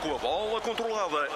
[0.00, 1.28] com a bola controlada.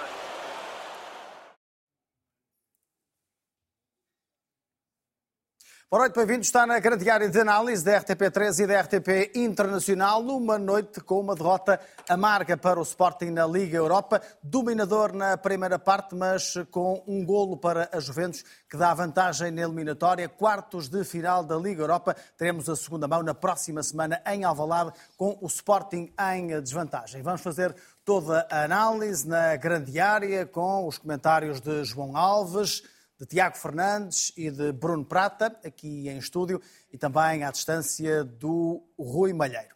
[5.91, 6.49] Boa noite, bem-vindos.
[6.49, 11.21] Está na grande área de análise da RTP3 e da RTP Internacional, numa noite com
[11.21, 14.21] uma derrota amarga para o Sporting na Liga Europa.
[14.43, 19.63] Dominador na primeira parte, mas com um golo para a Juventus, que dá vantagem na
[19.63, 20.29] eliminatória.
[20.29, 22.17] Quartos de final da Liga Europa.
[22.37, 27.23] Teremos a segunda mão na próxima semana em Alvalade, com o Sporting em desvantagem.
[27.23, 27.73] Vamos fazer
[28.05, 32.83] toda a análise na grande área, com os comentários de João Alves,
[33.19, 36.61] de Tiago Fernandes e de Bruno Prata, aqui em estúdio,
[36.93, 39.75] e também à distância do Rui Malheiro.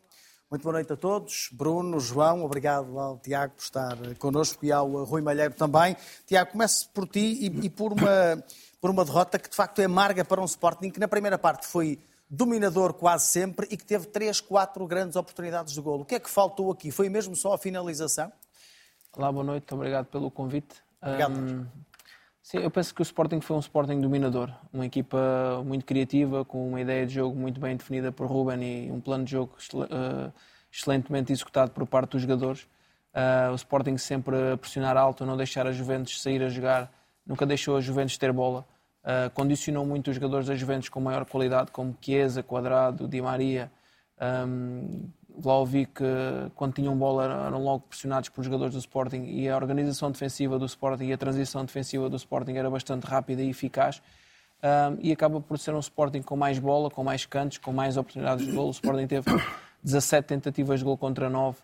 [0.50, 1.48] Muito boa noite a todos.
[1.52, 5.96] Bruno, João, obrigado ao Tiago por estar connosco e ao Rui Malheiro também.
[6.26, 8.44] Tiago, começo por ti e, e por, uma,
[8.80, 11.66] por uma derrota que de facto é amarga para um Sporting, que na primeira parte
[11.66, 11.98] foi
[12.30, 16.02] dominador quase sempre e que teve três, quatro grandes oportunidades de golo.
[16.02, 16.90] O que é que faltou aqui?
[16.90, 18.30] Foi mesmo só a finalização?
[19.16, 20.76] Olá, boa noite, obrigado pelo convite.
[21.02, 21.32] Obrigado.
[21.32, 21.66] Um,
[22.42, 26.68] Sim, eu penso que o Sporting foi um Sporting dominador, uma equipa muito criativa, com
[26.68, 30.32] uma ideia de jogo muito bem definida por Ruben e um plano de jogo uh,
[30.72, 32.62] excelentemente executado por parte dos jogadores.
[33.12, 36.90] Uh, o Sporting sempre a pressionar alto, não deixar a Juventus sair a jogar,
[37.26, 38.66] nunca deixou a Juventus ter bola.
[39.08, 43.72] Uh, condicionou muito os jogadores da Juventus com maior qualidade, como Chiesa, Quadrado, Di Maria.
[44.20, 46.02] Um, Vlaovic,
[46.54, 50.66] quando tinham bola, eram logo pressionados por jogadores do Sporting e a organização defensiva do
[50.66, 54.02] Sporting e a transição defensiva do Sporting era bastante rápida e eficaz.
[54.60, 57.96] Um, e acaba por ser um Sporting com mais bola, com mais cantos, com mais
[57.96, 58.66] oportunidades de gol.
[58.66, 59.30] O Sporting teve
[59.84, 61.56] 17 tentativas de gol contra 9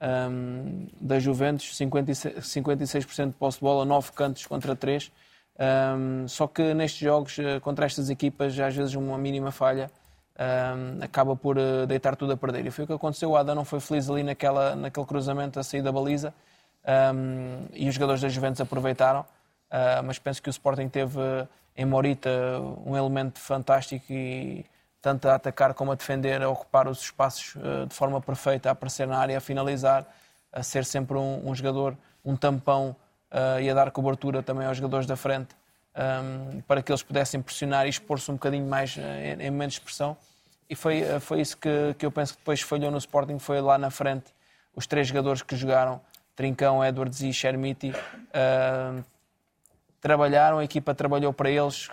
[0.00, 5.12] um, da Juventus, 56%, 56 de posse de bola, 9 cantos contra 3.
[5.60, 9.90] Um, só que nestes jogos, eh, contra estas equipas, às vezes uma mínima falha
[10.40, 12.66] um, acaba por uh, deitar tudo a perder.
[12.66, 13.30] E foi o que aconteceu.
[13.30, 16.32] O Adam não foi feliz ali naquela, naquele cruzamento a sair da baliza
[17.14, 19.20] um, e os jogadores da Juventus aproveitaram.
[19.20, 21.20] Uh, mas penso que o Sporting teve
[21.76, 22.30] em Morita
[22.84, 24.64] um elemento fantástico e
[25.02, 28.72] tanto a atacar como a defender, a ocupar os espaços uh, de forma perfeita, a
[28.72, 30.06] aparecer na área, a finalizar,
[30.50, 32.96] a ser sempre um, um jogador, um tampão
[33.32, 35.54] uh, e a dar cobertura também aos jogadores da frente
[35.94, 39.80] um, para que eles pudessem pressionar e expor-se um bocadinho mais em, em momentos de
[39.80, 40.16] pressão.
[40.68, 43.60] E foi, eh, foi isso que, que eu penso que depois falhou no Sporting, foi
[43.60, 44.32] lá na frente
[44.74, 46.00] os três jogadores que jogaram,
[46.36, 49.04] Trincão, Edwards e Chermiti, uh,
[50.00, 51.90] trabalharam, a equipa trabalhou para eles,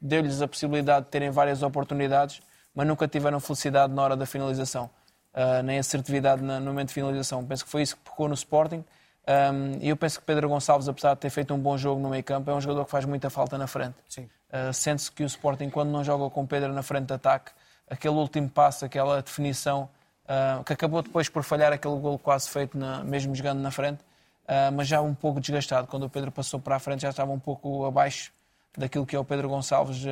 [0.00, 2.42] deu-lhes a possibilidade de terem várias oportunidades,
[2.74, 4.90] mas nunca tiveram felicidade na hora da finalização,
[5.32, 7.42] uh, nem assertividade no momento de finalização.
[7.44, 8.84] Penso que foi isso que pecou no Sporting.
[9.30, 12.10] E um, eu penso que Pedro Gonçalves, apesar de ter feito um bom jogo no
[12.10, 13.94] meio campo, é um jogador que faz muita falta na frente.
[14.18, 17.52] Uh, Sente-se que o Sporting, quando não joga com Pedro na frente de ataque,
[17.88, 19.88] aquele último passo, aquela definição,
[20.24, 24.00] uh, que acabou depois por falhar aquele gol quase feito, na, mesmo jogando na frente,
[24.00, 25.86] uh, mas já um pouco desgastado.
[25.86, 28.32] Quando o Pedro passou para a frente, já estava um pouco abaixo
[28.76, 30.04] daquilo que é o Pedro Gonçalves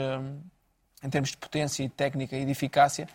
[1.03, 3.09] em termos de potência e técnica e de eficácia.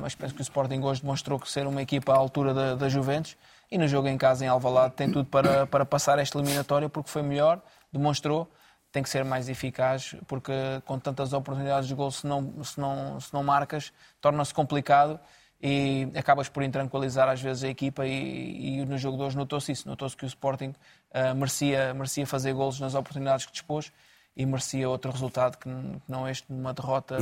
[0.00, 2.88] mas penso que o Sporting hoje demonstrou que ser uma equipa à altura da, da
[2.88, 3.36] Juventus
[3.72, 7.08] e no jogo em casa em Alvalade tem tudo para, para passar esta eliminatória porque
[7.08, 7.60] foi melhor,
[7.90, 8.46] demonstrou
[8.92, 10.52] tem que ser mais eficaz, porque
[10.84, 13.90] com tantas oportunidades de gol, se não, se não, se não marcas,
[14.20, 15.18] torna-se complicado
[15.62, 19.72] e acabas por intranquilizar às vezes a equipa e, e no jogo de hoje notou-se
[19.72, 20.74] isso, notou-se que o Sporting
[21.14, 23.90] uh, merecia, merecia fazer golos nas oportunidades que dispôs
[24.36, 25.70] e merecia outro resultado que
[26.06, 27.16] não este uma derrota,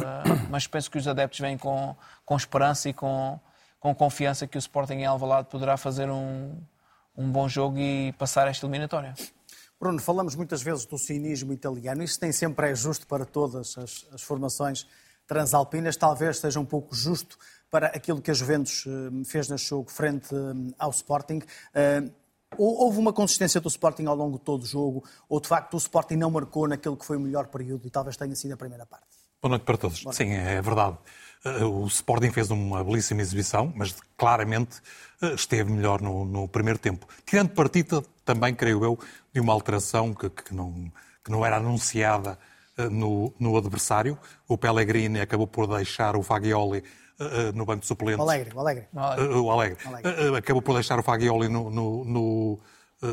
[0.50, 1.94] mas penso que os adeptos vêm com,
[2.24, 3.38] com esperança e com,
[3.80, 6.54] com confiança que o Sporting em Alvalade poderá fazer um,
[7.16, 9.14] um bom jogo e passar esta eliminatória.
[9.80, 12.02] Bruno, falamos muitas vezes do cinismo italiano.
[12.02, 14.86] Isso nem sempre é justo para todas as, as formações
[15.26, 15.96] transalpinas.
[15.96, 17.38] Talvez seja um pouco justo
[17.70, 21.40] para aquilo que a Juventus eh, fez neste jogo frente eh, ao Sporting.
[21.72, 22.02] Eh,
[22.58, 25.76] houve uma consistência do Sporting ao longo de todo o jogo, ou de facto o
[25.78, 28.84] Sporting não marcou naquele que foi o melhor período e talvez tenha sido a primeira
[28.84, 29.06] parte?
[29.40, 30.04] Boa noite para todos.
[30.12, 30.98] Sim, é verdade.
[31.44, 34.80] O Sporting fez uma belíssima exibição, mas claramente
[35.34, 37.06] esteve melhor no, no primeiro tempo.
[37.24, 38.98] Tirando partida, também, creio eu,
[39.32, 40.92] de uma alteração que, que, não,
[41.24, 42.38] que não era anunciada
[42.78, 44.18] uh, no, no, adversário.
[44.46, 46.84] O Pellegrini acabou por deixar o Fagioli
[47.54, 48.18] no banco de suplentes.
[48.18, 48.54] O Alegre.
[48.54, 48.88] O Alegre.
[48.94, 49.78] O Alegre.
[49.84, 50.36] Alegre.
[50.38, 52.60] acabou por deixar o Fagioli no, no, no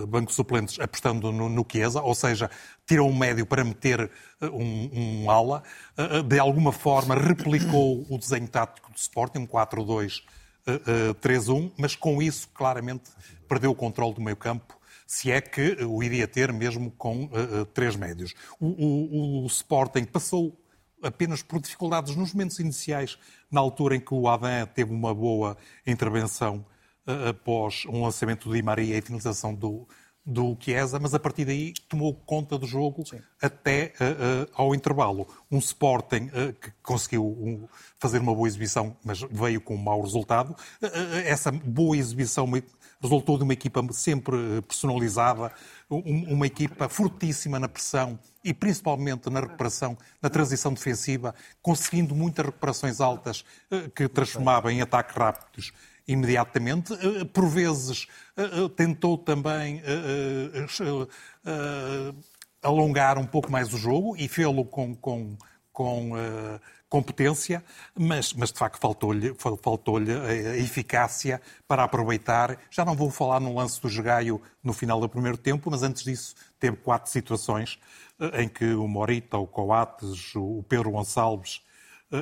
[0.07, 2.49] banco de suplentes apostando no, no Chiesa, ou seja,
[2.85, 4.11] tirou um médio para meter
[4.41, 5.63] um, um ala.
[6.27, 10.21] De alguma forma replicou o desenho tático do Sporting, um 4-2
[11.21, 13.09] 3-1, mas com isso claramente
[13.47, 17.29] perdeu o controle do meio campo se é que o iria ter mesmo com
[17.73, 18.33] três médios.
[18.59, 20.59] O, o, o, Sporting passou
[21.01, 23.17] apenas por dificuldades nos momentos iniciais,
[23.49, 26.65] na altura em que o Adam teve uma boa intervenção
[27.29, 29.87] após um lançamento do Di Maria e a finalização do,
[30.27, 33.21] do Chiesa, mas a partir daí tomou conta do jogo Sim.
[33.41, 35.25] até uh, uh, ao intervalo.
[35.49, 37.65] Um Sporting uh, que conseguiu um,
[37.97, 40.53] fazer uma boa exibição, mas veio com um mau resultado.
[41.25, 42.45] essa boa exibição
[43.01, 45.49] resultou de uma equipa sempre personalizada,
[45.89, 52.45] um, uma equipa fortíssima na pressão e principalmente na recuperação, na transição defensiva, conseguindo muitas
[52.45, 53.45] recuperações altas
[53.95, 55.71] que transformava em ataques rápidos
[56.07, 56.93] imediatamente.
[56.93, 59.81] Eh, por vezes eh, eh, tentou também
[62.61, 65.37] alongar um pouco mais o jogo e fê-lo com, com,
[65.71, 66.11] com
[66.89, 67.63] competência,
[67.93, 72.57] mas, mas de facto faltou-lhe faltou a eficácia para aproveitar.
[72.71, 76.03] Já não vou falar no lance do Jogaio no final do primeiro tempo, mas antes
[76.03, 77.79] disso teve quatro situações
[78.33, 81.66] em que o Morita, o Coates, o Pedro Gonçalves eh,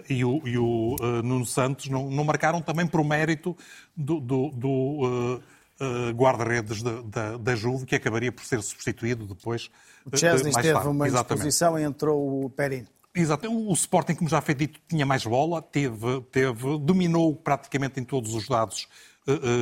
[0.09, 3.55] e o, e o uh, Nuno Santos não, não, marcaram também por mérito
[3.95, 9.27] do, do, do uh, uh, guarda-redes da, da, da, Juve, que acabaria por ser substituído
[9.27, 9.69] depois.
[10.11, 10.87] O Chesney teve tarde.
[10.87, 12.87] uma exposição e entrou o Perin.
[13.13, 13.47] Exato.
[13.49, 18.33] O Sporting, como já foi dito, tinha mais bola, teve, teve, dominou praticamente em todos
[18.33, 18.87] os dados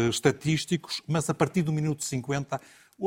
[0.09, 2.59] estatísticos, mas a partir do minuto 50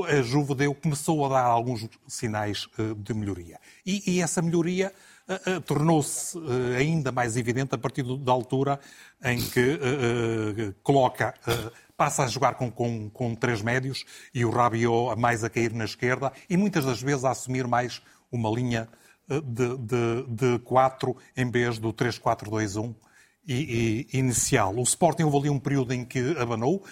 [0.08, 3.58] a Juve deu, começou a dar alguns sinais de melhoria.
[3.84, 5.15] E, e essa melhoria uh,
[5.64, 6.38] tornou-se
[6.78, 8.78] ainda mais evidente a partir da altura
[9.24, 9.78] em que
[10.82, 11.34] coloca
[11.96, 15.84] passa a jogar com, com, com, três médios e o Rabiot mais a cair na
[15.84, 18.88] esquerda e muitas das vezes a assumir mais uma linha
[19.28, 22.94] de, de, de quatro em vez do 3-4-2-1
[23.46, 24.74] e, e, inicial.
[24.74, 26.84] O Sporting houve ali um período em que abanou,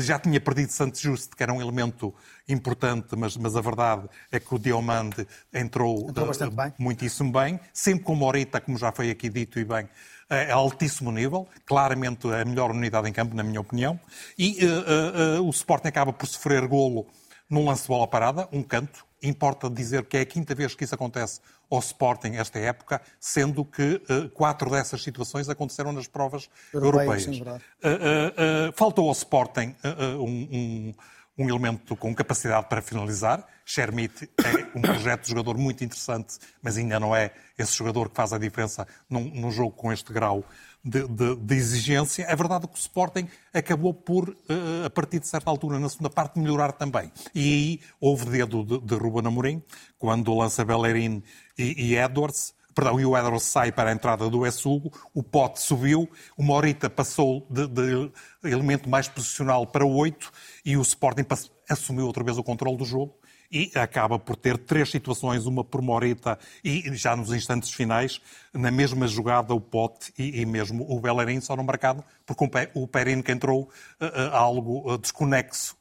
[0.00, 2.14] já tinha perdido Santos Justo, que era um elemento
[2.48, 6.72] importante, mas, mas a verdade é que o Diomande entrou, entrou bastante bem.
[6.78, 9.88] muitíssimo bem, sempre com Morita, como já foi aqui dito e bem,
[10.28, 13.98] a altíssimo nível, claramente a melhor unidade em campo, na minha opinião,
[14.36, 17.06] e uh, uh, uh, o Sporting acaba por sofrer golo
[17.48, 20.84] num lance de bola parada, um canto, importa dizer que é a quinta vez que
[20.84, 21.40] isso acontece
[21.70, 27.24] ao Sporting esta época, sendo que uh, quatro dessas situações aconteceram nas provas europeias.
[27.24, 29.74] Sim, uh, uh, faltou ao Sporting
[30.18, 30.94] um, um,
[31.38, 33.44] um, elemento com capacidade para finalizar.
[33.64, 38.16] Shermit é um projeto de jogador muito interessante, mas ainda não é esse jogador que
[38.16, 40.44] faz a diferença num, num jogo com este grau
[40.86, 42.22] de, de, de, exigência.
[42.28, 46.08] É verdade que o Sporting acabou por, uh, a partir de certa altura, na segunda
[46.08, 47.10] parte, melhorar também.
[47.34, 49.62] E aí houve dedo de, de Ruben Amorim,
[49.98, 51.22] quando lança Bellerin
[51.58, 55.60] e, e Edwards, perdão, e o Edwards sai para a entrada do Essugo, o Pote
[55.60, 58.12] subiu, o Morita passou de, de
[58.44, 60.30] elemento mais posicional para o 8
[60.64, 61.24] e o Sporting
[61.68, 63.12] assumiu outra vez o controle do jogo
[63.56, 68.20] e acaba por ter três situações, uma por Morita e já nos instantes finais,
[68.52, 72.44] na mesma jogada o Pote e, e mesmo o Bellerin só no marcado, porque
[72.74, 75.74] o Perin que entrou uh, uh, algo uh, desconexo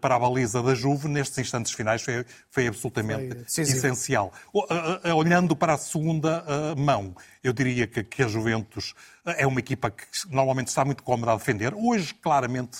[0.00, 4.32] para a baliza da Juve nestes instantes finais foi, foi absolutamente foi, essencial.
[4.54, 6.42] Uh, olhando para a segunda
[6.78, 8.94] mão, eu diria que, que, a Juventus
[9.26, 11.74] é uma equipa que normalmente está muito cómoda a defender.
[11.74, 12.78] Hoje, claramente,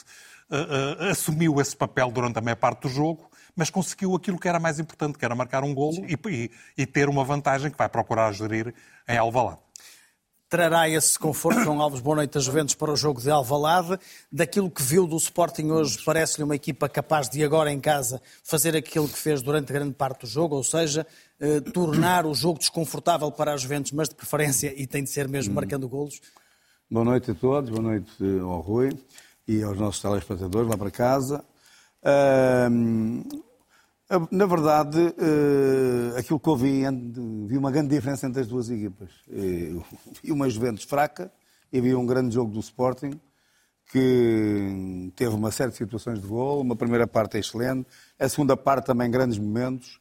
[1.10, 4.78] assumiu esse papel durante a maior parte do jogo mas conseguiu aquilo que era mais
[4.78, 8.32] importante, que era marcar um golo e, e, e, ter uma vantagem que vai procurar
[8.32, 8.72] gerir
[9.08, 9.58] em Alvalade.
[10.48, 13.98] Trará esse conforto, João Alves, boa noite a Juventus para o jogo de Alvalade.
[14.30, 18.76] Daquilo que viu do Sporting hoje, parece-lhe uma equipa capaz de agora em casa fazer
[18.76, 21.04] aquilo que fez durante grande parte do jogo, ou seja,
[21.40, 25.26] eh, tornar o jogo desconfortável para a Juventus, mas de preferência, e tem de ser
[25.26, 26.20] mesmo, marcando golos.
[26.88, 28.96] Boa noite a todos, boa noite ao Rui
[29.48, 31.44] e aos nossos telespectadores lá para casa.
[32.02, 33.47] Uh,
[34.30, 36.82] na verdade, uh, aquilo que eu vi,
[37.46, 39.10] vi uma grande diferença entre as duas equipas.
[39.28, 39.84] Uh,
[40.22, 41.30] vi uma Juventus fraca
[41.70, 43.20] e vi um grande jogo do Sporting,
[43.92, 47.86] que teve uma série de situações de gol, uma primeira parte excelente,
[48.18, 50.00] a segunda parte também grandes momentos.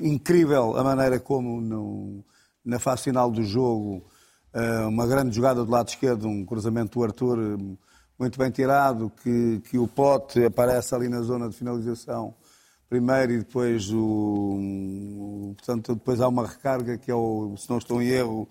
[0.00, 2.24] Incrível a maneira como
[2.64, 4.04] na fase final do jogo,
[4.88, 7.58] uma grande jogada do lado esquerdo, um cruzamento do Arthur
[8.22, 12.32] muito bem tirado, que, que o pote aparece ali na zona de finalização
[12.88, 15.54] primeiro e depois o.
[15.56, 18.48] Portanto, depois há uma recarga que é o, se não estou em erro,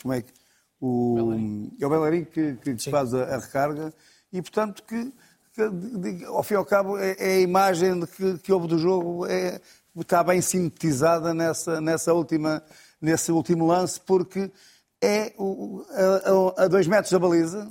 [0.00, 0.32] como é que.
[0.80, 1.32] O,
[1.78, 3.92] é o Bellerin que, que faz a, a, recarga
[4.32, 5.12] e, portanto, que,
[5.52, 9.26] que, ao fim e ao cabo é, é a imagem que, que houve do jogo,
[9.26, 9.60] é,
[9.98, 12.62] está bem sintetizada nessa, nessa última,
[13.00, 14.50] nesse último lance, porque
[15.02, 15.84] é o,
[16.56, 17.70] a, a dois metros da baliza,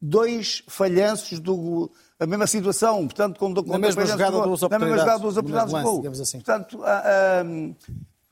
[0.00, 1.90] dois falhanços do
[2.20, 5.74] a mesma situação, portanto, como na mesma jogada duas oportunidades, na mesma jogada duas oportunidades
[5.74, 6.22] de gol.
[6.22, 6.40] Assim.
[6.40, 7.44] Portanto, ah, ah,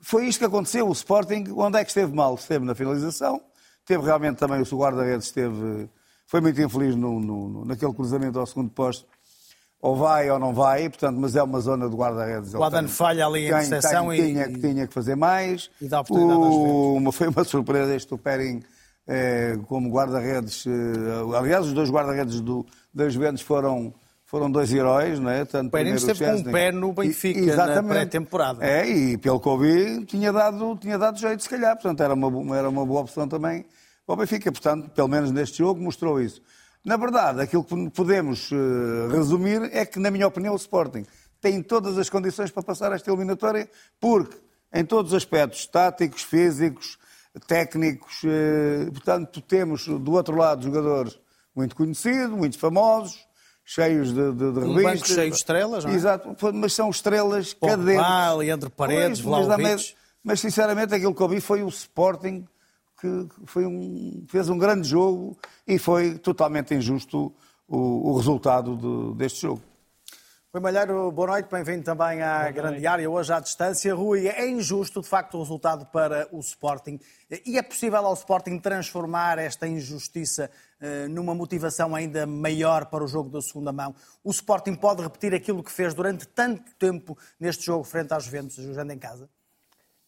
[0.00, 0.88] foi isto que aconteceu.
[0.88, 2.35] O Sporting, onde é que esteve mal?
[2.35, 3.40] Esteve na finalização,
[3.85, 5.88] teve realmente também o guarda-redes esteve
[6.26, 9.06] foi muito infeliz no, no, naquele cruzamento ao segundo posto.
[9.80, 12.54] Ou vai ou não vai, portanto, mas é uma zona de guarda-redes.
[12.54, 14.16] O Adano falha ali em interseção e...
[14.16, 15.70] Tinha, que tinha que fazer mais.
[15.80, 18.64] E dá oportunidade o, uma, Foi uma surpresa este o Pering
[19.06, 20.66] eh, como guarda-redes.
[20.66, 23.94] Eh, aliás, os dois guarda-redes do, das Juventus foram
[24.26, 25.44] foram dois heróis, não é?
[25.44, 28.66] Tanto o Pérez esteve com um pé no Benfica e, na pré-temporada.
[28.66, 31.75] É, e pelo que ouvi, tinha dado, tinha dado jeito, se calhar.
[31.76, 33.64] Portanto, era uma, era uma boa opção também
[34.04, 34.50] para o Benfica.
[34.50, 36.42] Portanto, pelo menos neste jogo, mostrou isso.
[36.84, 41.06] Na verdade, aquilo que podemos uh, resumir é que, na minha opinião, o Sporting
[41.40, 43.68] tem todas as condições para passar esta eliminatória,
[44.00, 44.36] porque,
[44.75, 46.98] em todos os aspectos, táticos, físicos,
[47.46, 51.18] técnicos, uh, portanto, temos do outro lado jogadores
[51.54, 53.26] muito conhecidos, muito famosos,
[53.64, 54.82] cheios de, de, de um revistas.
[54.82, 55.94] banco cheio de estrelas, não é?
[55.94, 58.36] Exato, mas são estrelas Pogba, cadentes.
[58.38, 59.94] Leandro Paredes, Vlaovic.
[60.22, 62.44] Mas, sinceramente, aquilo que eu vi foi o Sporting
[63.00, 67.32] que foi um, fez um grande jogo e foi totalmente injusto
[67.68, 69.62] o, o resultado de, deste jogo.
[70.56, 73.94] Rui Malheiro, boa noite, bem-vindo também à grande área, hoje à distância.
[73.94, 76.98] Rui, é injusto de facto o resultado para o Sporting
[77.44, 83.06] e é possível ao Sporting transformar esta injustiça uh, numa motivação ainda maior para o
[83.06, 83.94] jogo da segunda mão?
[84.25, 88.54] O Sporting pode repetir aquilo que fez durante tanto tempo neste jogo frente às Juventus,
[88.54, 89.28] jogando em casa?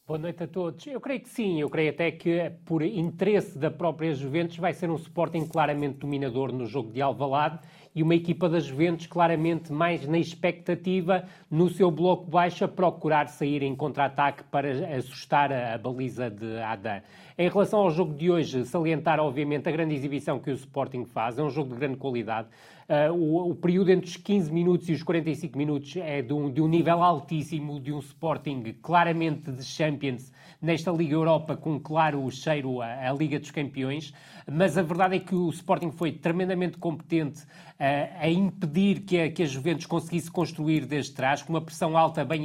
[0.06, 0.86] Boa noite a todos.
[0.86, 4.88] Eu creio que sim, eu creio até que por interesse da própria Juventus vai ser
[4.88, 7.60] um Sporting claramente dominador no jogo de Alvalade
[7.98, 13.26] e uma equipa das Juventus claramente mais na expectativa, no seu bloco baixo, a procurar
[13.26, 17.00] sair em contra-ataque para assustar a, a baliza de Adam.
[17.36, 21.40] Em relação ao jogo de hoje, salientar obviamente a grande exibição que o Sporting faz,
[21.40, 22.46] é um jogo de grande qualidade.
[22.88, 26.50] Uh, o, o, período entre os 15 minutos e os 45 minutos é de um,
[26.50, 32.30] de um nível altíssimo, de um Sporting claramente de Champions nesta Liga Europa, com claro
[32.30, 34.14] cheiro à, à Liga dos Campeões.
[34.50, 37.42] Mas a verdade é que o Sporting foi tremendamente competente
[37.78, 42.24] a impedir que a, que a Juventus conseguisse construir desde trás, com uma pressão alta
[42.24, 42.44] bem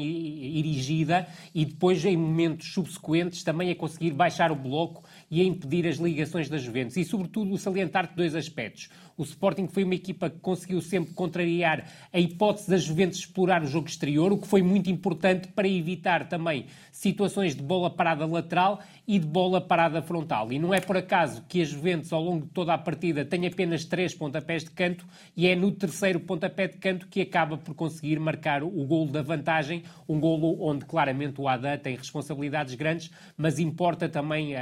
[0.60, 5.88] erigida, e depois, em momentos subsequentes, também a conseguir baixar o bloco e a impedir
[5.88, 6.98] as ligações da Juventus.
[6.98, 8.90] E, sobretudo, salientar dois aspectos.
[9.16, 13.68] O Sporting foi uma equipa que conseguiu sempre contrariar a hipótese da Juventus explorar o
[13.68, 18.82] jogo exterior, o que foi muito importante para evitar também situações de bola parada lateral
[19.06, 20.52] e de bola parada frontal.
[20.52, 23.46] E não é por acaso que a Juventus, ao longo de toda a partida, tem
[23.46, 25.06] apenas três pontapés de canto
[25.36, 29.22] e é no terceiro pontapé de canto que acaba por conseguir marcar o golo da
[29.22, 34.58] vantagem, um golo onde claramente o Adam tem responsabilidades grandes, mas importa também uh,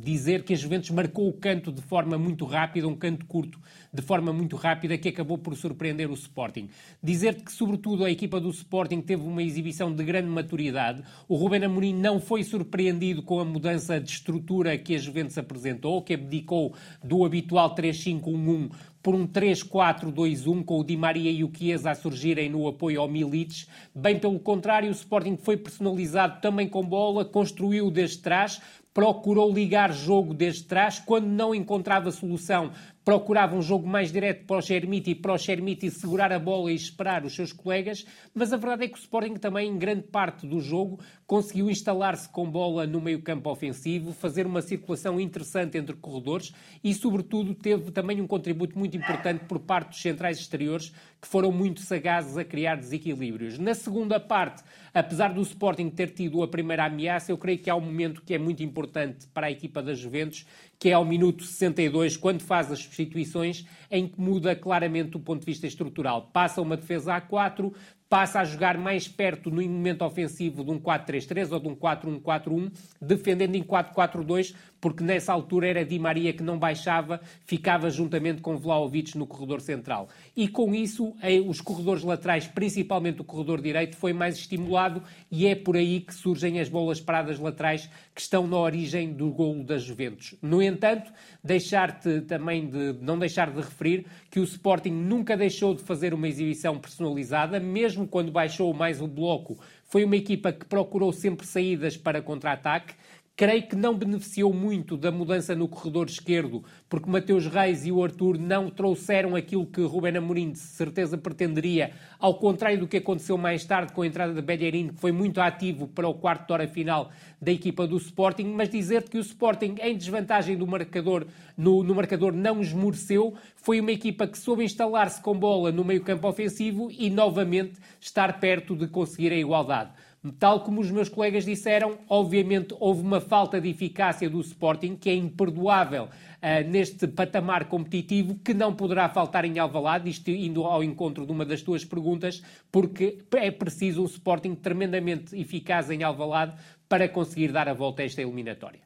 [0.00, 3.58] dizer que a Juventus marcou o canto de forma muito rápida, um canto curto
[3.92, 6.68] de forma muito rápida que acabou por surpreender o Sporting.
[7.02, 11.02] Dizer-te que, sobretudo, a equipa do Sporting teve uma exibição de grande maturidade.
[11.28, 16.02] O Ruben Amorim não foi surpreendido com a mudança de estrutura que a Juventus apresentou,
[16.02, 18.70] que abdicou do habitual 3-5-1-1
[19.02, 23.08] por um 3-4-2-1 com o Di Maria e o Chiesa a surgirem no apoio ao
[23.08, 23.66] Milic.
[23.94, 28.60] Bem pelo contrário, o Sporting foi personalizado também com bola, construiu desde trás,
[28.94, 32.70] procurou ligar jogo desde trás, quando não encontrava solução,
[33.04, 36.70] procurava um jogo mais direto para o Germiti e para o Germiti segurar a bola
[36.70, 40.04] e esperar os seus colegas, mas a verdade é que o Sporting também, em grande
[40.04, 45.76] parte do jogo, conseguiu instalar-se com bola no meio campo ofensivo, fazer uma circulação interessante
[45.76, 50.92] entre corredores e, sobretudo, teve também um contributo muito importante por parte dos centrais exteriores,
[51.20, 53.58] que foram muito sagazes a criar desequilíbrios.
[53.58, 57.74] Na segunda parte, apesar do Sporting ter tido a primeira ameaça, eu creio que há
[57.74, 60.46] um momento que é muito importante para a equipa das Juventus,
[60.78, 65.40] que é ao minuto 62, quando faz as substituições, em que muda claramente do ponto
[65.40, 66.30] de vista estrutural.
[66.32, 67.72] Passa uma defesa a 4,
[68.12, 72.70] passa a jogar mais perto no momento ofensivo de um 4-3-3 ou de um 4-1-4-1,
[73.00, 78.56] defendendo em 4-4-2, porque nessa altura era Di Maria que não baixava, ficava juntamente com
[78.56, 80.08] Vlaovic no corredor central.
[80.36, 81.14] E com isso,
[81.46, 86.12] os corredores laterais, principalmente o corredor direito, foi mais estimulado e é por aí que
[86.12, 90.34] surgem as bolas paradas laterais que estão na origem do golo das Juventus.
[90.42, 91.12] No entanto,
[91.44, 96.26] deixar-te também de não deixar de referir que o Sporting nunca deixou de fazer uma
[96.26, 99.60] exibição personalizada, mesmo quando baixou mais o bloco.
[99.84, 102.94] Foi uma equipa que procurou sempre saídas para contra-ataque,
[103.34, 108.04] Creio que não beneficiou muito da mudança no corredor esquerdo, porque Mateus Reis e o
[108.04, 113.38] Arthur não trouxeram aquilo que Ruben Amorim de certeza pretenderia, ao contrário do que aconteceu
[113.38, 116.52] mais tarde com a entrada de Bellerin, que foi muito ativo para o quarto de
[116.52, 117.10] hora final
[117.40, 121.94] da equipa do Sporting, mas dizer que o Sporting, em desvantagem do marcador, no, no
[121.94, 126.90] marcador não esmoreceu, foi uma equipa que soube instalar-se com bola no meio campo ofensivo
[126.90, 129.90] e novamente estar perto de conseguir a igualdade.
[130.38, 135.10] Tal como os meus colegas disseram, obviamente houve uma falta de eficácia do Sporting que
[135.10, 140.84] é imperdoável uh, neste patamar competitivo que não poderá faltar em Alvalade, isto indo ao
[140.84, 146.54] encontro de uma das tuas perguntas, porque é preciso um Sporting tremendamente eficaz em Alvalade
[146.88, 148.80] para conseguir dar a volta a esta eliminatória.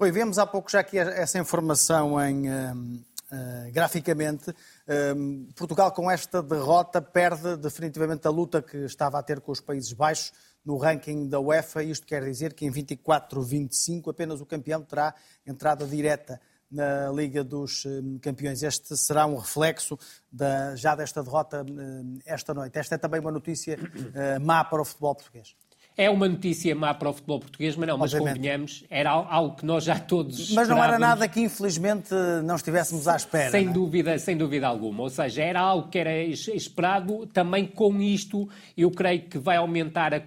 [0.00, 4.50] Rui, vemos há pouco já aqui essa informação em, uh, uh, graficamente.
[4.50, 9.60] Uh, Portugal, com esta derrota, perde definitivamente a luta que estava a ter com os
[9.60, 10.32] Países Baixos
[10.64, 11.82] no ranking da UEFA.
[11.82, 15.14] Isto quer dizer que em 24-25 apenas o campeão terá
[15.46, 16.40] entrada direta
[16.70, 17.84] na Liga dos
[18.22, 18.62] Campeões.
[18.62, 19.98] Este será um reflexo
[20.30, 21.64] da, já desta derrota
[22.24, 22.78] esta noite.
[22.78, 23.76] Esta é também uma notícia
[24.40, 25.56] má para o futebol português.
[25.96, 28.36] É uma notícia má para o futebol português, mas não, mas Obviamente.
[28.36, 33.06] convenhamos, era algo que nós já todos Mas não era nada que infelizmente não estivéssemos
[33.06, 33.50] à espera.
[33.50, 33.70] Sem é?
[33.70, 35.02] dúvida, sem dúvida alguma.
[35.02, 37.26] Ou seja, era algo que era esperado.
[37.26, 40.20] Também com isto, eu creio que vai aumentar a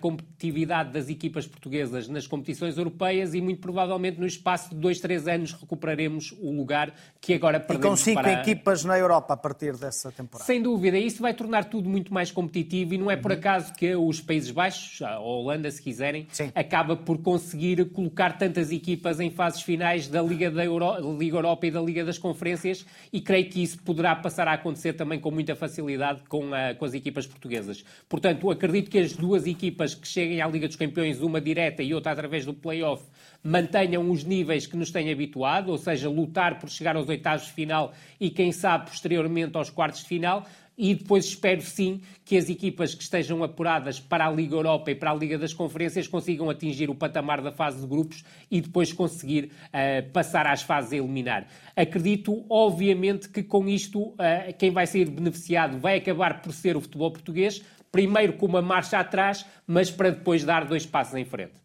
[0.44, 5.28] competitividade das equipas portuguesas nas competições europeias e muito provavelmente no espaço de dois, três
[5.28, 7.86] anos recuperaremos o lugar que agora perdemos.
[7.86, 8.42] E com cinco para...
[8.42, 10.46] equipas na Europa a partir dessa temporada.
[10.46, 13.96] Sem dúvida, isso vai tornar tudo muito mais competitivo e não é por acaso que
[13.96, 16.52] os Países Baixos, a Holanda, Holanda, se quiserem, Sim.
[16.56, 21.18] acaba por conseguir colocar tantas equipas em fases finais da Liga, da Euro...
[21.18, 24.94] Liga Europa e da Liga das Conferências e creio que isso poderá passar a acontecer
[24.94, 26.74] também com muita facilidade com, a...
[26.74, 27.84] com as equipas portuguesas.
[28.10, 31.94] Portanto, acredito que as duas equipas que cheguem à Liga dos Campeões, uma direta e
[31.94, 33.04] outra através do play-off,
[33.44, 37.52] mantenham os níveis que nos têm habituado, ou seja, lutar por chegar aos oitavos de
[37.52, 40.46] final e, quem sabe, posteriormente aos quartos de final,
[40.78, 44.96] e depois espero sim que as equipas que estejam apuradas para a Liga Europa e
[44.96, 48.92] para a Liga das Conferências consigam atingir o patamar da fase de grupos e depois
[48.92, 51.48] conseguir uh, passar às fases a eliminar.
[51.76, 54.18] Acredito, obviamente, que com isto uh,
[54.58, 57.62] quem vai ser beneficiado vai acabar por ser o futebol português,
[57.94, 61.62] primeiro com uma marcha atrás, mas para depois dar dois passos em frente.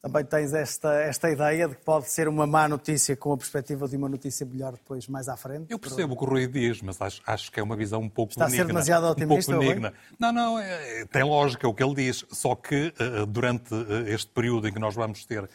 [0.00, 3.86] Também tens esta, esta ideia de que pode ser uma má notícia com a perspectiva
[3.86, 5.66] de uma notícia melhor depois, mais à frente?
[5.68, 8.08] Eu percebo o que o Rui diz, mas acho, acho que é uma visão um
[8.08, 8.70] pouco Está benigna.
[8.70, 11.96] Está a ser demasiado otimista, um pouco Não, não, é, tem lógica o que ele
[11.96, 15.50] diz, só que uh, durante uh, este período em que nós vamos ter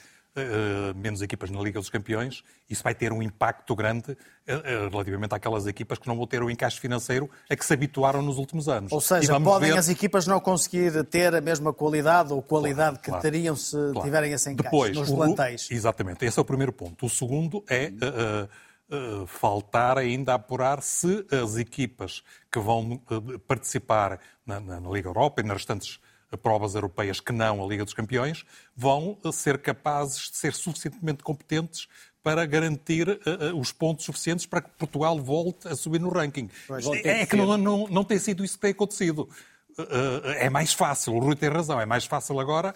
[0.96, 5.36] menos equipas na Liga dos Campeões, isso vai ter um impacto grande uh, uh, relativamente
[5.36, 8.67] àquelas equipas que não vão ter o encaixe financeiro a que se habituaram nos últimos
[8.67, 8.91] anos.
[8.91, 9.78] Ou seja, podem ver...
[9.78, 13.78] as equipas não conseguir ter a mesma qualidade ou qualidade claro, que claro, teriam se
[13.78, 14.02] claro.
[14.02, 15.69] tiverem esse encaixe Depois, nos plantéis.
[15.69, 17.06] Exatamente, esse é o primeiro ponto.
[17.06, 17.91] O segundo é
[19.28, 23.02] faltar ainda a apurar se as equipas que vão
[23.48, 26.00] participar na, na, na Liga Europa e nas restantes
[26.38, 31.88] provas europeias que não a Liga dos Campeões, vão ser capazes de ser suficientemente competentes
[32.24, 36.50] para garantir uh, uh, os pontos suficientes para que Portugal volte a subir no ranking.
[37.04, 39.30] É, é que não, não, não tem sido isso que tem acontecido.
[39.78, 42.74] Uh, é mais fácil, o Rui tem razão, é mais fácil agora.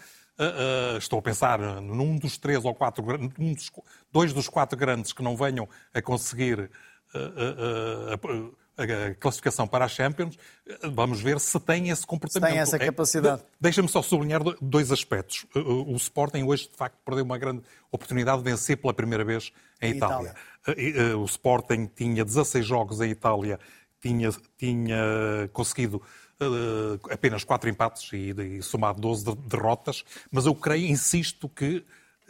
[0.99, 3.03] estou a pensar num dos três ou quatro,
[3.37, 3.71] num dos,
[4.11, 6.69] dois dos quatro grandes que não venham a conseguir
[8.77, 10.37] a classificação para a Champions,
[10.93, 12.47] vamos ver se tem esse comportamento.
[12.47, 13.41] Se tem essa é, capacidade.
[13.59, 15.45] Deixa-me só sublinhar dois aspectos.
[15.55, 19.95] O Sporting hoje, de facto, perdeu uma grande oportunidade de vencer pela primeira vez em,
[19.95, 20.35] Itália.
[20.67, 21.17] Itália.
[21.17, 23.59] O Sporting tinha 16 jogos em Itália,
[23.99, 26.01] tinha, tinha conseguido
[26.41, 31.77] uh, apenas 4 empates e, e somado 12 derrotas, mas eu creio, insisto, que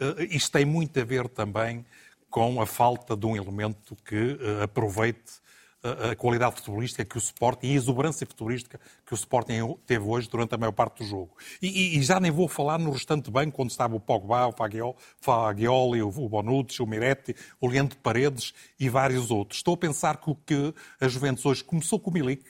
[0.00, 1.84] uh, isto tem muito a ver também
[2.30, 5.40] com a falta de um elemento que uh, aproveite
[5.82, 10.28] a qualidade futebolística que o Sporting e a exuberância futebolística que o Sporting teve hoje
[10.28, 11.36] durante a maior parte do jogo.
[11.62, 16.02] E, e já nem vou falar no restante banco, onde estava o Pogba, o Fagioli,
[16.02, 19.60] o Bonucci, o Miretti, o Leandro Paredes e vários outros.
[19.60, 22.44] Estou a pensar que o que a Juventus hoje começou com o Milik,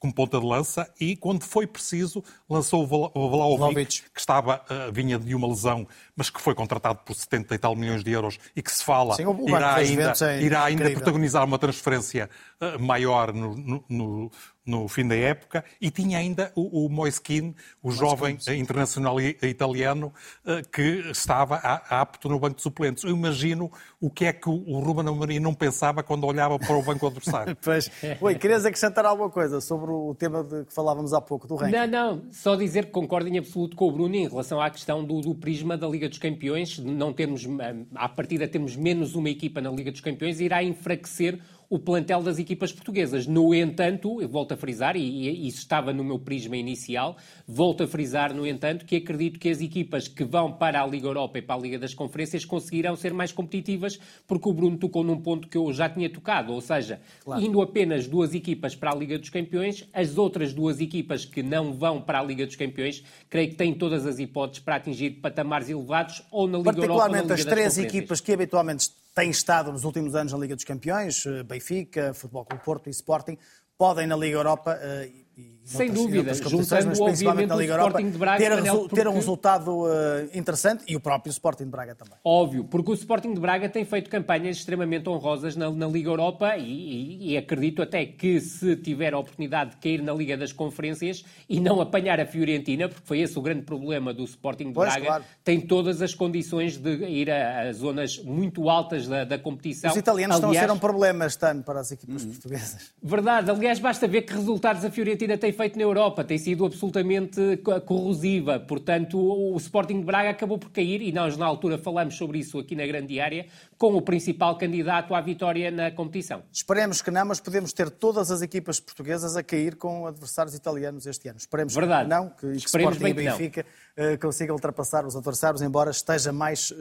[0.00, 5.18] como ponta de lança e, quando foi preciso, lançou o Vlaovic, que estava, uh, vinha
[5.18, 5.86] de uma lesão,
[6.20, 9.14] mas que foi contratado por 70 e tal milhões de euros e que se fala
[9.14, 12.28] Sim, irá ainda, é irá ainda protagonizar uma transferência
[12.60, 14.30] uh, maior no, no,
[14.70, 20.12] no fim da época, e tinha ainda o, o Moiskin, o jovem internacional italiano,
[20.46, 23.04] eh, que estava apto no banco de suplentes.
[23.04, 26.82] Eu imagino o que é que o Ruben Amorim não pensava quando olhava para o
[26.82, 27.56] banco adversário.
[27.62, 27.90] pois.
[28.20, 31.76] Oi, querias acrescentar alguma coisa sobre o tema de que falávamos há pouco, do ranking?
[31.76, 35.04] Não, não, só dizer que concordo em absoluto com o Bruno em relação à questão
[35.04, 39.30] do, do prisma da Liga dos Campeões, não termos, eh, à partida, termos menos uma
[39.30, 43.28] equipa na Liga dos Campeões, irá enfraquecer o plantel das equipas portuguesas.
[43.28, 47.86] No entanto, eu volto a frisar, e isso estava no meu prisma inicial, volto a
[47.86, 51.42] frisar, no entanto, que acredito que as equipas que vão para a Liga Europa e
[51.42, 55.46] para a Liga das Conferências conseguirão ser mais competitivas, porque o Bruno tocou num ponto
[55.46, 57.40] que eu já tinha tocado, ou seja, claro.
[57.40, 61.72] indo apenas duas equipas para a Liga dos Campeões, as outras duas equipas que não
[61.72, 65.68] vão para a Liga dos Campeões, creio que têm todas as hipóteses para atingir patamares
[65.68, 69.72] elevados ou na Liga Europa ou na Liga as três equipas que habitualmente têm estado
[69.72, 73.36] nos últimos anos na Liga dos Campeões, eh, Benfica, Futebol Clube Porto e Sporting,
[73.76, 78.50] podem na Liga Europa uh, sem dúvida, juntando principalmente na Liga Europa, de Braga, ter,
[78.50, 78.96] Manel, porque...
[78.96, 79.88] ter um resultado uh,
[80.34, 82.14] interessante e o próprio Sporting de Braga também.
[82.24, 86.56] Óbvio, porque o Sporting de Braga tem feito campanhas extremamente honrosas na, na Liga Europa
[86.56, 90.52] e, e, e, acredito até que se tiver a oportunidade de cair na Liga das
[90.52, 94.72] Conferências e não apanhar a Fiorentina, porque foi esse o grande problema do Sporting de
[94.72, 95.24] pois, Braga, claro.
[95.44, 99.90] tem todas as condições de ir a, a zonas muito altas da, da competição.
[99.90, 102.30] Os italianos aliás, estão a ser um problema este ano para as equipas hum.
[102.30, 102.92] portuguesas.
[103.00, 107.58] Verdade, aliás, basta ver que resultados a Fiorentina tem feito na Europa, tem sido absolutamente
[107.84, 108.58] corrosiva.
[108.58, 112.58] Portanto, o Sporting de Braga acabou por cair, e nós na altura falamos sobre isso
[112.58, 113.44] aqui na grande área,
[113.80, 116.42] com o principal candidato à vitória na competição.
[116.52, 121.06] Esperemos que não, mas podemos ter todas as equipas portuguesas a cair com adversários italianos
[121.06, 121.38] este ano.
[121.38, 122.02] Esperemos Verdade.
[122.02, 123.64] que não, que, que Esperemos Sporting bem e Benfica
[123.96, 126.76] uh, consigam ultrapassar os adversários, embora esteja mais uh,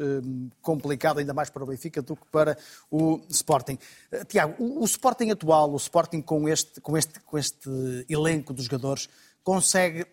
[0.62, 2.58] complicado, ainda mais para o Benfica do que para
[2.92, 3.78] o Sporting.
[4.12, 7.70] Uh, Tiago, o, o Sporting atual, o Sporting com este, com este, com este
[8.10, 9.08] elenco dos jogadores,
[9.42, 10.06] consegue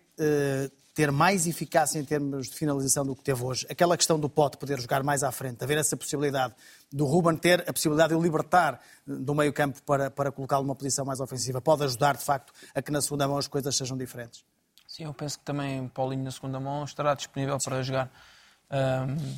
[0.97, 3.67] ter mais eficácia em termos de finalização do que teve hoje.
[3.69, 6.55] Aquela questão do Pote poder jogar mais à frente, haver essa possibilidade
[6.91, 10.73] do Ruben ter a possibilidade de o libertar do meio campo para, para colocá-lo numa
[10.73, 13.95] posição mais ofensiva, pode ajudar, de facto, a que na segunda mão as coisas sejam
[13.95, 14.43] diferentes.
[14.87, 17.69] Sim, eu penso que também Paulinho na segunda mão estará disponível Sim.
[17.69, 18.11] para jogar.
[18.71, 19.37] Um...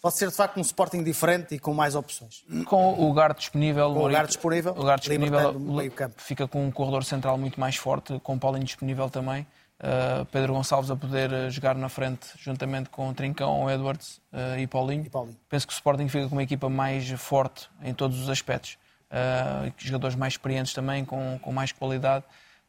[0.00, 2.44] Pode ser de facto um Sporting diferente e com mais opções.
[2.66, 6.22] Com o lugar disponível, com o lugar disponível, o lugar disponível meio campo.
[6.22, 9.44] fica com um corredor central muito mais forte, com o Paulinho disponível também.
[9.80, 14.58] Uh, Pedro Gonçalves a poder uh, jogar na frente juntamente com o Trincão, Edwards uh,
[14.58, 15.06] e, Paulinho.
[15.06, 15.36] e, Paulinho.
[15.48, 18.76] Penso que o Sporting fica com uma equipa mais forte em todos os aspectos.
[19.08, 22.24] Uh, jogadores mais experientes também, com, com mais qualidade.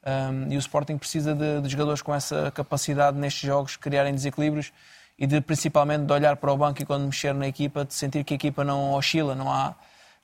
[0.06, 4.72] Um, e o Sporting precisa de, de, jogadores com essa capacidade nestes jogos, criarem desequilíbrios
[5.18, 8.24] e de principalmente de olhar para o banco e quando mexer na equipa, de sentir
[8.24, 9.76] que a equipa não oscila, não há,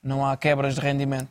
[0.02, 1.28] não há quebras de rendimento.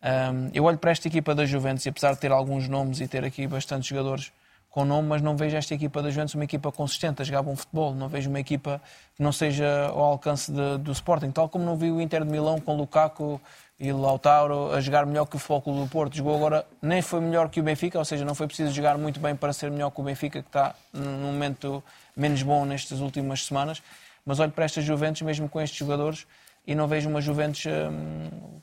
[0.00, 3.08] Um, eu olho para esta equipa da Juventus e apesar de ter alguns nomes e
[3.08, 4.30] ter aqui bastantes jogadores
[4.78, 7.56] com nome, mas não vejo esta equipa da Juventus uma equipa consistente a jogar bom
[7.56, 7.92] futebol.
[7.92, 8.80] Não vejo uma equipa
[9.16, 12.30] que não seja ao alcance de, do Sporting, tal como não vi o Inter de
[12.30, 13.40] Milão com Lukaku
[13.76, 16.16] e Lautaro a jogar melhor que o Clube do Porto.
[16.16, 19.18] Jogou agora, nem foi melhor que o Benfica, ou seja, não foi preciso jogar muito
[19.18, 21.82] bem para ser melhor que o Benfica, que está num momento
[22.16, 23.82] menos bom nestas últimas semanas,
[24.24, 26.24] mas olho para estas Juventus, mesmo com estes jogadores,
[26.64, 28.60] e não vejo uma Juventus hum,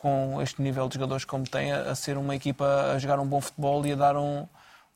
[0.00, 3.26] com este nível de jogadores como tem, a, a, ser uma equipa a jogar um
[3.26, 4.46] bom futebol e a dar um,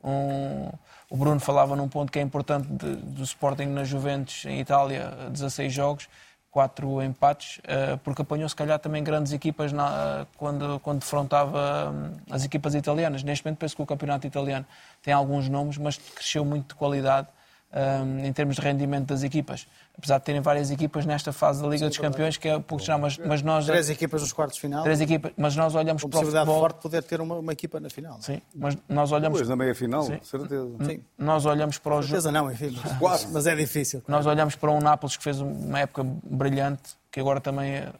[0.03, 0.69] um...
[1.09, 5.11] O Bruno falava num ponto que é importante de, do Sporting na Juventus, em Itália,
[5.29, 6.09] 16 jogos,
[6.53, 12.17] quatro empates, eh, porque apanhou se calhar também grandes equipas na, quando, quando defrontava hum,
[12.29, 13.23] as equipas italianas.
[13.23, 14.65] Neste momento penso que o campeonato italiano
[15.01, 17.27] tem alguns nomes, mas cresceu muito de qualidade
[17.73, 19.67] um, em termos de rendimento das equipas.
[19.97, 22.83] Apesar de terem várias equipas nesta fase da Liga Sim, dos Campeões, que é pouco
[22.83, 23.65] já, mas, mas nós...
[23.65, 24.83] Três equipas nos quartos de final.
[24.83, 26.59] Três equipas, mas nós olhamos para o futebol...
[26.59, 28.21] forte poder ter uma, uma equipa na final.
[28.21, 29.39] Sim, mas nós olhamos...
[29.39, 30.69] Depois na meia-final, certeza.
[30.85, 31.03] Sim.
[31.17, 32.03] Nós olhamos para o...
[32.03, 34.03] Certeza não, enfim, mas, mas é difícil.
[34.07, 37.93] Nós olhamos para um Nápoles que fez uma época brilhante, que agora também eh,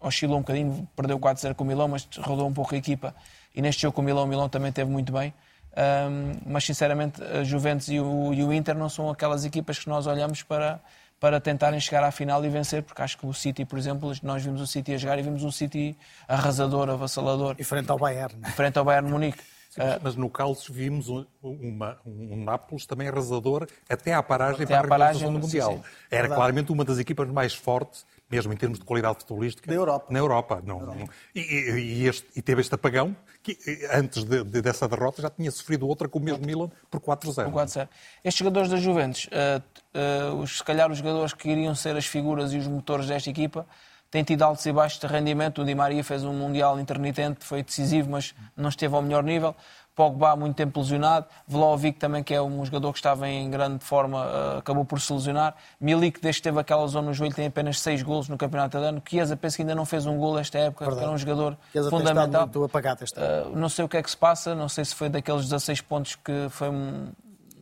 [0.00, 3.14] oscilou um bocadinho, perdeu 4-0 com o Milão, mas rodou um pouco a equipa.
[3.54, 5.32] E neste jogo com o Milão, o Milão também teve muito bem.
[5.76, 9.88] Um, mas sinceramente a Juventus e o, e o, Inter não são aquelas equipas que
[9.88, 10.80] nós olhamos para,
[11.20, 14.42] para tentarem chegar à final e vencer, porque acho que o City, por exemplo, nós
[14.42, 17.54] vimos o City a jogar e vimos um City arrasador, avassalador.
[17.58, 18.34] E frente ao Bayern.
[18.46, 19.42] E frente ao Bayern Munique.
[19.70, 24.76] Sim, mas, no Calcio vimos um, uma, um Nápoles também arrasador até à paragem até
[24.76, 25.70] para a paragem do Mundial.
[25.70, 25.82] Sim, sim.
[26.10, 26.38] Era Verdade.
[26.40, 30.06] claramente uma das equipas mais fortes mesmo em termos de qualidade futebolística, da Europa.
[30.08, 30.62] na Europa.
[30.64, 31.08] Não, não.
[31.34, 33.58] E, e, este, e, teve este apagão, que
[33.92, 37.50] antes de, de, dessa derrota já tinha sofrido outra com o mesmo Milan por 4-0.
[37.50, 37.88] Por 4-0.
[38.22, 42.52] Estes jogadores da Juventus, uh, uh, se calhar os jogadores que iriam ser as figuras
[42.52, 43.66] e os motores desta equipa,
[44.10, 45.62] têm tido altos e baixos de rendimento.
[45.62, 49.54] O Di Maria fez um Mundial intermitente, foi decisivo, mas não esteve ao melhor nível.
[49.94, 51.26] Pogba, muito tempo lesionado.
[51.46, 55.12] Vlaovic também, que é um jogador que estava em grande forma, uh, acabou por se
[55.12, 55.54] lesionar.
[55.80, 59.02] Milik, desde que teve aquela zona no joelho, tem apenas 6 golos no Campeonato italiano.
[59.06, 61.04] Chiesa, penso que ainda não fez um gol esta época, Verdade.
[61.04, 62.42] era um jogador Chiesa fundamental.
[62.42, 64.94] Muito apagado esta uh, não sei o que é que se passa, não sei se
[64.94, 67.08] foi daqueles 16 pontos que foi um,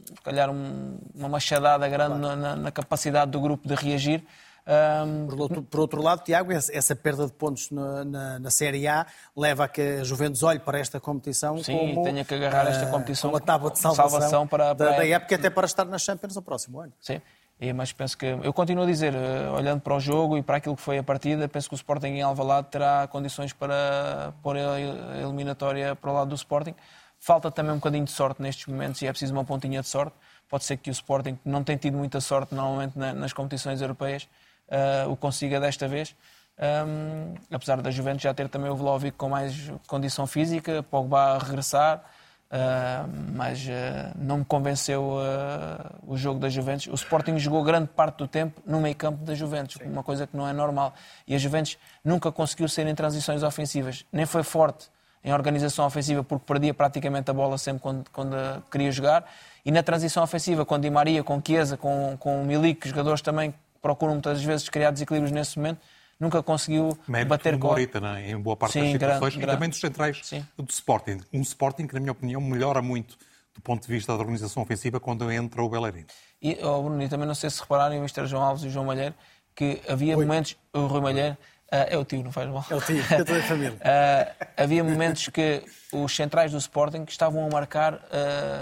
[0.06, 2.36] se calhar um, uma machadada grande claro.
[2.36, 4.24] na, na, capacidade do grupo de reagir.
[4.68, 5.62] Um...
[5.70, 9.68] Por, outro lado, Tiago, essa perda de pontos na, na, na, Série A leva a
[9.68, 12.02] que a Juventus olhe para esta competição Sim, como...
[12.04, 14.90] tenha que agarrar esta ah, competição uma tábua de salvação, salvação para, para...
[14.90, 16.92] Da, da época até para estar nas Champions no próximo ano.
[17.00, 17.22] Sim.
[17.58, 20.58] E, mas penso que, eu continuo a dizer, eh, olhando para o jogo e para
[20.58, 24.56] aquilo que foi a partida, penso que o Sporting em Alvalade terá condições para pôr
[24.56, 24.78] a
[25.20, 26.74] eliminatória para o lado do Sporting.
[27.18, 30.14] Falta também um bocadinho de sorte nestes momentos e é preciso uma pontinha de sorte.
[30.48, 34.28] Pode ser que o Sporting, que não tem tido muita sorte normalmente nas competições europeias,
[34.68, 36.14] uh, o consiga desta vez.
[36.58, 41.38] Um, apesar da Juventus já ter também o Vlaovic com mais condição física, Pogba a
[41.38, 42.04] regressar,
[42.48, 43.04] Uh,
[43.34, 46.86] mas uh, não me convenceu uh, o jogo da Juventus.
[46.86, 49.90] O Sporting jogou grande parte do tempo no meio campo da Juventus, Sim.
[49.90, 50.94] uma coisa que não é normal.
[51.26, 54.88] E a Juventus nunca conseguiu ser em transições ofensivas, nem foi forte
[55.22, 58.34] em organização ofensiva porque perdia praticamente a bola sempre quando, quando
[58.70, 59.30] queria jogar.
[59.62, 63.52] E na transição ofensiva, com Di Maria, com Chiesa, com, com Milik, jogadores também
[63.88, 65.80] procuram muitas vezes criar desequilíbrios nesse momento,
[66.20, 67.68] nunca conseguiu Mérito bater com...
[67.68, 68.30] Morita, não é?
[68.30, 70.46] em boa parte Sim, das situações, grande, e também dos centrais Sim.
[70.58, 71.20] do Sporting.
[71.32, 73.16] Um Sporting que, na minha opinião, melhora muito
[73.54, 76.04] do ponto de vista da organização ofensiva quando entra o Bellerin.
[76.40, 78.26] E, oh, Bruno, e também não sei se repararem, o Mr.
[78.26, 79.14] João Alves e o João Malheiro,
[79.54, 80.24] que havia Oi.
[80.24, 80.56] momentos...
[80.74, 81.36] O Rui Malheiro...
[81.70, 82.64] Uh, é o tio, não faz mal.
[82.70, 83.74] É o tio, é toda a família.
[83.74, 87.98] Uh, havia momentos que os centrais do Sporting estavam a marcar uh,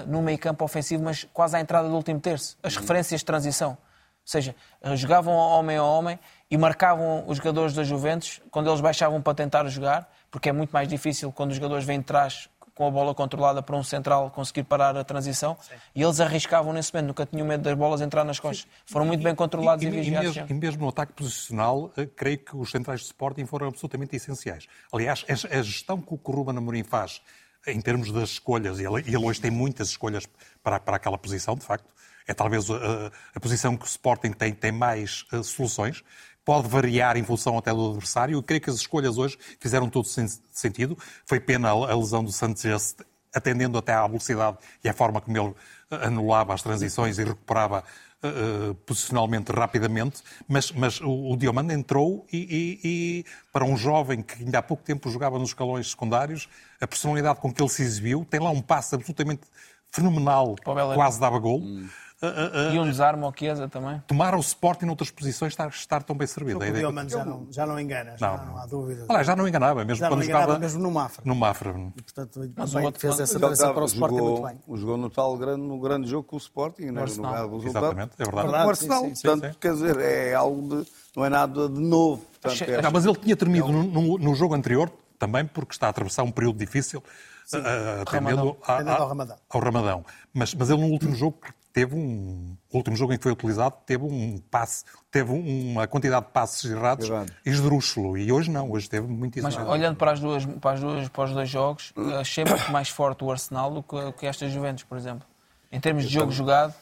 [0.09, 2.59] no meio campo ofensivo, mas quase à entrada do último terço.
[2.65, 3.79] As referências de transição.
[4.27, 4.57] Ou seja,
[4.97, 6.19] jogavam homem a homem
[6.51, 10.71] e marcavam os jogadores da Juventus quando eles baixavam para tentar jogar, porque é muito
[10.71, 14.29] mais difícil quando os jogadores vêm de trás com a bola controlada para um central
[14.33, 15.75] conseguir parar a transição Sim.
[15.95, 18.67] e eles arriscavam nesse momento, nunca tinham medo das bolas entrar nas costas.
[18.85, 20.37] Foram muito bem controlados e, e, e vigiados.
[20.37, 23.69] E mesmo, e mesmo no ataque posicional, eh, creio que os centrais de Sporting foram
[23.69, 24.67] absolutamente essenciais.
[24.93, 27.23] Aliás, a gestão que o Ruben Amorim faz
[27.67, 30.27] em termos das escolhas, e ele, ele hoje tem muitas escolhas
[30.63, 31.89] para, para aquela posição, de facto,
[32.27, 36.03] é talvez a, eh, a, posição que o Sporting tem, tem mais uh, soluções
[36.47, 38.35] pode variar em função até do adversário.
[38.35, 40.07] Eu creio que as escolhas hoje fizeram todo
[40.53, 40.97] sentido.
[41.25, 42.95] Foi pena a lesão do Sanchez,
[43.35, 45.55] atendendo até à velocidade e à forma como ele
[45.91, 47.83] eh, anulava as transições e recuperava
[48.23, 54.23] uh, posicionalmente rapidamente, mas, mas o, o Diomande entrou e, e, e, para um jovem
[54.23, 56.49] que ainda há pouco tempo jogava nos escalões secundários,
[56.81, 59.43] a personalidade com que ele se exibiu, tem lá um passo absolutamente
[59.91, 60.55] fenomenal,
[60.95, 61.61] quase dava gol.
[61.61, 61.89] Hum.
[62.23, 64.03] Uh, uh, e um desarme ao Chiesa também.
[64.07, 66.59] Tomar o Sporting noutras posições estar, estar tão bem servido.
[66.59, 69.05] O Diomande já não, já não engana, já não, não há dúvida.
[69.07, 70.59] Olha, já não enganava, mesmo já quando enganava, jogava...
[70.59, 71.23] mesmo no Mafra.
[71.27, 71.75] No Mafra.
[71.95, 74.79] E, portanto, Mas o outro fez essa transição para o Sporting jogou, muito bem.
[74.79, 77.51] Jogou no tal grande, no grande jogo com o Sporting, no, Arsenal.
[77.51, 78.47] no Exatamente, é verdade.
[78.49, 81.81] verdade Arsenal, sim, sim, portanto, sim, quer dizer, é algo de, não é nada de
[81.81, 82.25] novo.
[82.41, 82.81] Portanto, é...
[82.81, 83.83] não, mas ele tinha terminado é um...
[83.85, 87.05] no, no jogo anterior, também porque está a atravessar um período difícil,
[87.45, 89.37] Sim, uh, atendendo ao Ramadão.
[89.51, 90.05] Ao Ramadão.
[90.33, 91.39] Mas, mas ele no último jogo
[91.77, 92.57] teve um.
[92.73, 96.71] O último jogo em que foi utilizado teve um passe, teve uma quantidade de passes
[96.71, 97.07] errados
[97.45, 98.17] esdrúxulo.
[98.17, 101.25] E hoje não, hoje teve muito Mas olhando para, as duas, para, as duas, para
[101.25, 104.97] os dois jogos, achei muito mais forte o Arsenal do que, que esta Juventus, por
[104.97, 105.27] exemplo.
[105.71, 106.73] Em termos de jogo jogado.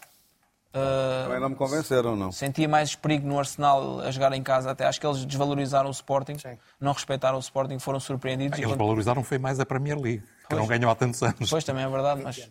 [0.68, 2.30] Uh, Também não me convenceram, não.
[2.30, 4.70] Sentia mais perigo no Arsenal a jogar em casa.
[4.70, 6.56] Até acho que eles desvalorizaram o Sporting, Sim.
[6.80, 8.60] não respeitaram o Sporting, foram surpreendidos.
[8.60, 11.50] Eles valorizaram foi mais a Premier League, que pois, não ganham há tantos anos.
[11.50, 12.48] Pois, também é verdade, mas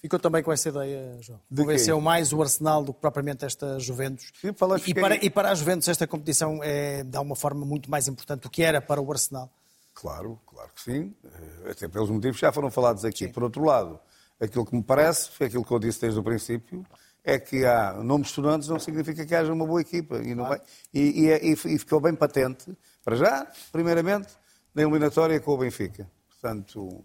[0.00, 1.38] Ficou também com essa ideia, João.
[1.54, 4.32] Convenceu mais o Arsenal do que propriamente esta Juventus.
[4.78, 4.92] Fiquei...
[4.92, 8.42] e, para, e para a Juventus esta competição é, de alguma forma, muito mais importante
[8.42, 9.50] do que era para o Arsenal.
[9.92, 11.14] Claro, claro que sim.
[11.22, 13.26] Eh, até pelos motivos que já foram falados aqui.
[13.26, 13.32] Sim.
[13.32, 14.00] Por outro lado,
[14.40, 16.86] aquilo que me parece, foi aquilo que eu disse desde o princípio,
[17.22, 20.16] é que há nomes estudantes não significa que haja uma boa equipa.
[20.18, 20.62] E, não vai...
[20.94, 24.28] e, e, é, e, ficou bem patente, para já, primeiramente,
[24.74, 26.10] na eliminatória com o Benfica.
[26.30, 27.04] Portanto,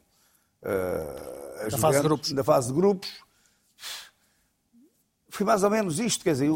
[1.70, 2.32] da fase de grupos.
[2.32, 3.10] Da fase de grupos.
[5.30, 6.50] Foi mais ou menos isto, quer dizer,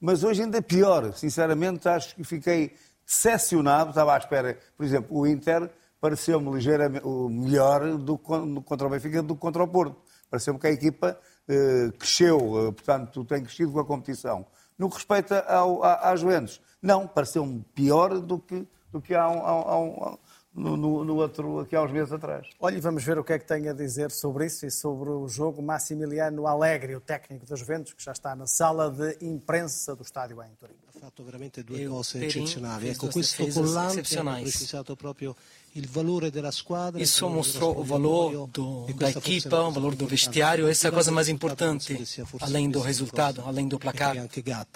[0.00, 1.12] mas hoje ainda é pior.
[1.12, 3.90] Sinceramente, acho que fiquei decepcionado.
[3.90, 9.34] Estava à espera, por exemplo, o Inter pareceu-me ligeiramente melhor do, contra o Benfica do
[9.34, 9.96] que contra o Porto.
[10.28, 14.44] Pareceu-me que a equipa uh, cresceu, uh, portanto, tem crescido com a competição.
[14.76, 19.46] No que respeita ao, às Juventus, não, pareceu-me pior do que, do que há, um,
[19.46, 20.18] há, um,
[20.54, 22.46] no, no, no, outro aqui há uns meses atrás.
[22.60, 25.26] Olha, vamos ver o que é que tem a dizer sobre isso e sobre o
[25.26, 25.62] jogo.
[25.62, 30.42] Massimiliano Alegre, o técnico dos Juventus, que já está na sala de imprensa do estádio
[30.42, 30.74] em Turim.
[30.94, 32.90] Ha fatto veramente due cose eccezionali.
[32.90, 35.34] Ecco, questo collante ha precisato proprio
[35.72, 37.00] il valore della squadra.
[37.00, 41.10] Isso mostrou o valor do, da equipa, o valor do vestiário, essa é a coisa
[41.10, 41.98] mais importante,
[42.40, 44.14] além do resultado, além do placar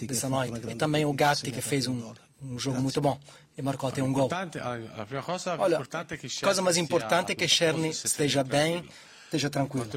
[0.00, 0.70] dessa noite.
[0.70, 3.20] E também o Gatti, que fez um, um jogo muito bom
[3.56, 4.28] e marcou até um gol.
[5.58, 8.84] Olha, a coisa mais importante é que Cherny esteja bem,
[9.24, 9.86] esteja tranquilo.
[9.86, 9.88] O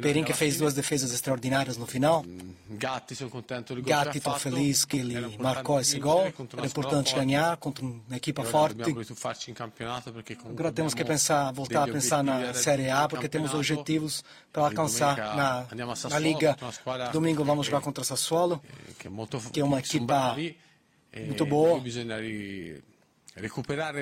[0.00, 2.24] Perin que fez duas defesas extraordinárias no final.
[2.68, 6.32] Do Gatti, estou feliz que ele marcou esse gol.
[6.56, 8.78] Era importante ganhar contra uma equipa forte.
[10.46, 15.36] Agora temos que pensar, voltar a pensar na Série A, porque temos objetivos para alcançar
[15.36, 15.66] na,
[16.08, 16.56] na Liga.
[17.12, 18.62] Domingo vamos jogar contra Sassuolo,
[19.52, 20.34] que é uma equipa
[21.26, 21.80] muito boa.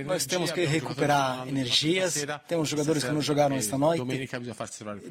[0.07, 2.25] Nós temos que recuperar energias.
[2.47, 4.03] Temos jogadores que não jogaram esta noite.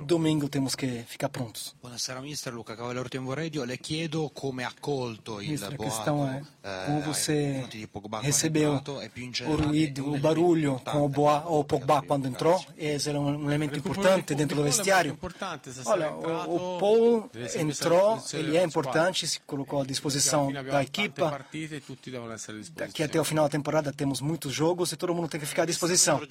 [0.06, 1.76] Domingo temos que ficar prontos.
[1.82, 3.64] Buonasera, mister Luca Cavaliere Tempo Radio.
[3.64, 6.42] Le chiedo come ha accolto il a questão é
[6.86, 7.66] como você
[8.22, 8.82] recebeu
[9.46, 12.64] o ruído, o barulho com o, Boa, o Pogba quando entrou.
[12.78, 15.18] Esse era um elemento importante dentro do vestiário.
[15.86, 21.46] Olha, o, o Paul entrou, ele é importante, se colocou à disposição da equipa.
[22.76, 25.46] Daqui até o final da temporada temos temos muitos jogos e todo mundo tem que
[25.46, 26.22] ficar à disposição.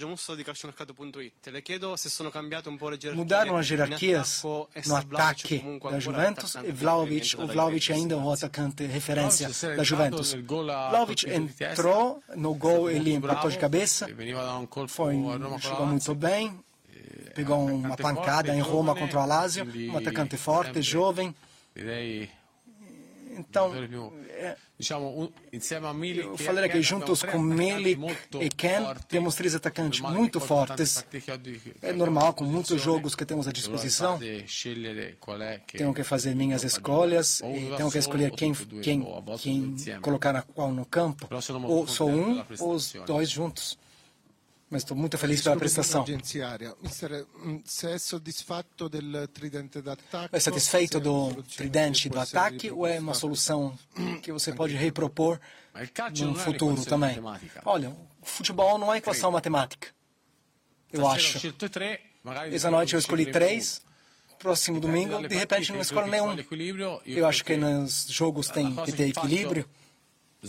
[3.15, 4.43] Mudaram as hierarquias
[4.87, 10.33] no ataque da Juventus e Vlaovic, o Vlaovic ainda é um atacante referência da Juventus.
[10.33, 14.09] Vlaovic entrou no gol, ele empatou de cabeça,
[14.89, 15.15] foi,
[15.61, 16.59] jogou muito bem,
[17.35, 21.35] pegou uma pancada em Roma contra o Lazio, um atacante forte, jovem.
[23.39, 23.71] Então,
[24.31, 27.99] é, eu falei que juntos com Milik
[28.41, 31.03] e Ken temos três atacantes muito fortes.
[31.81, 34.19] É normal, com muitos jogos que temos à disposição.
[35.73, 39.07] Tenho que fazer minhas escolhas e tenho que escolher quem, quem,
[39.39, 41.27] quem colocar a qual no campo.
[41.67, 43.79] Ou só um ou os dois juntos
[44.69, 46.05] mas estou muito feliz pela prestação.
[46.05, 46.07] É?
[50.33, 53.79] É satisfeito do tridente do ataque ou é uma solução
[54.23, 55.39] que você pode repropor
[56.21, 57.17] no futuro também?
[57.65, 59.89] Olha, o futebol não é equação matemática,
[60.93, 61.39] eu acho.
[62.51, 63.81] Essa noite eu escolhi três,
[64.39, 66.35] próximo domingo, de repente não escolho nenhum.
[67.07, 69.69] Eu acho que nos jogos tem que ter equilíbrio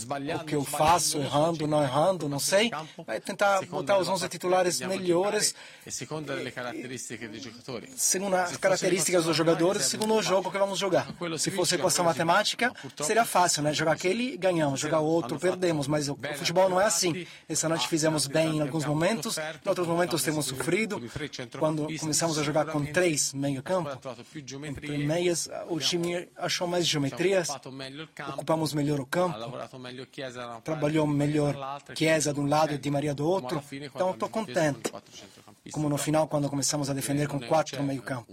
[0.06, 2.72] o que eu faço, errando, não errando, não sei.
[3.06, 5.56] Vai tentar botar os 11 titulares melhores.
[5.88, 6.32] Segundo
[8.36, 11.08] as características dos jogadores, segundo o jogo que vamos jogar.
[11.38, 13.74] Se fosse equação matemática, seria fácil, né?
[13.74, 14.80] Jogar aquele, ganhamos.
[14.80, 15.88] Jogar outro, perdemos.
[15.88, 17.26] Mas o futebol não é assim.
[17.48, 21.02] Essa noite fizemos bem em alguns momentos, em outros momentos temos sofrido.
[21.60, 24.00] Quando começamos a jogar com três meio campo,
[24.66, 27.50] entre meias, o time achou mais geometrias,
[28.30, 29.38] ocupamos melhor o campo
[30.64, 31.56] trabalhou melhor
[31.96, 33.64] Chiesa de um lado e Di Maria do outro.
[33.72, 34.92] Então estou contente.
[35.72, 38.32] Como no final, quando começamos a defender com quatro no meio campo.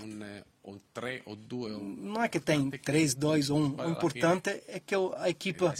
[1.98, 3.76] Não é que tem três, dois ou um.
[3.76, 5.74] O importante é que a equipa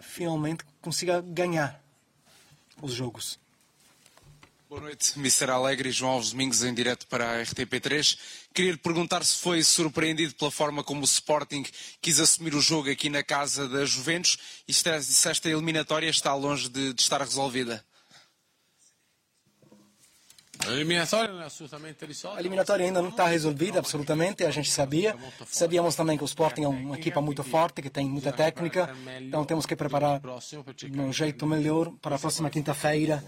[0.00, 1.80] finalmente consiga ganhar
[2.80, 3.38] os jogos.
[4.68, 5.48] Boa noite, Mr.
[5.48, 8.18] Alegre e João Alves Domingos em direto para a RTP3.
[8.52, 11.64] Queria lhe perguntar se foi surpreendido pela forma como o Sporting
[12.02, 16.68] quis assumir o jogo aqui na casa da Juventus e se esta eliminatória está longe
[16.68, 17.84] de, de estar resolvida.
[22.34, 25.16] A eliminatória ainda não está resolvida, absolutamente, a gente sabia.
[25.46, 29.44] Sabíamos também que o Sporting é uma equipa muito forte, que tem muita técnica, então
[29.44, 33.22] temos que preparar de um jeito melhor para a próxima quinta-feira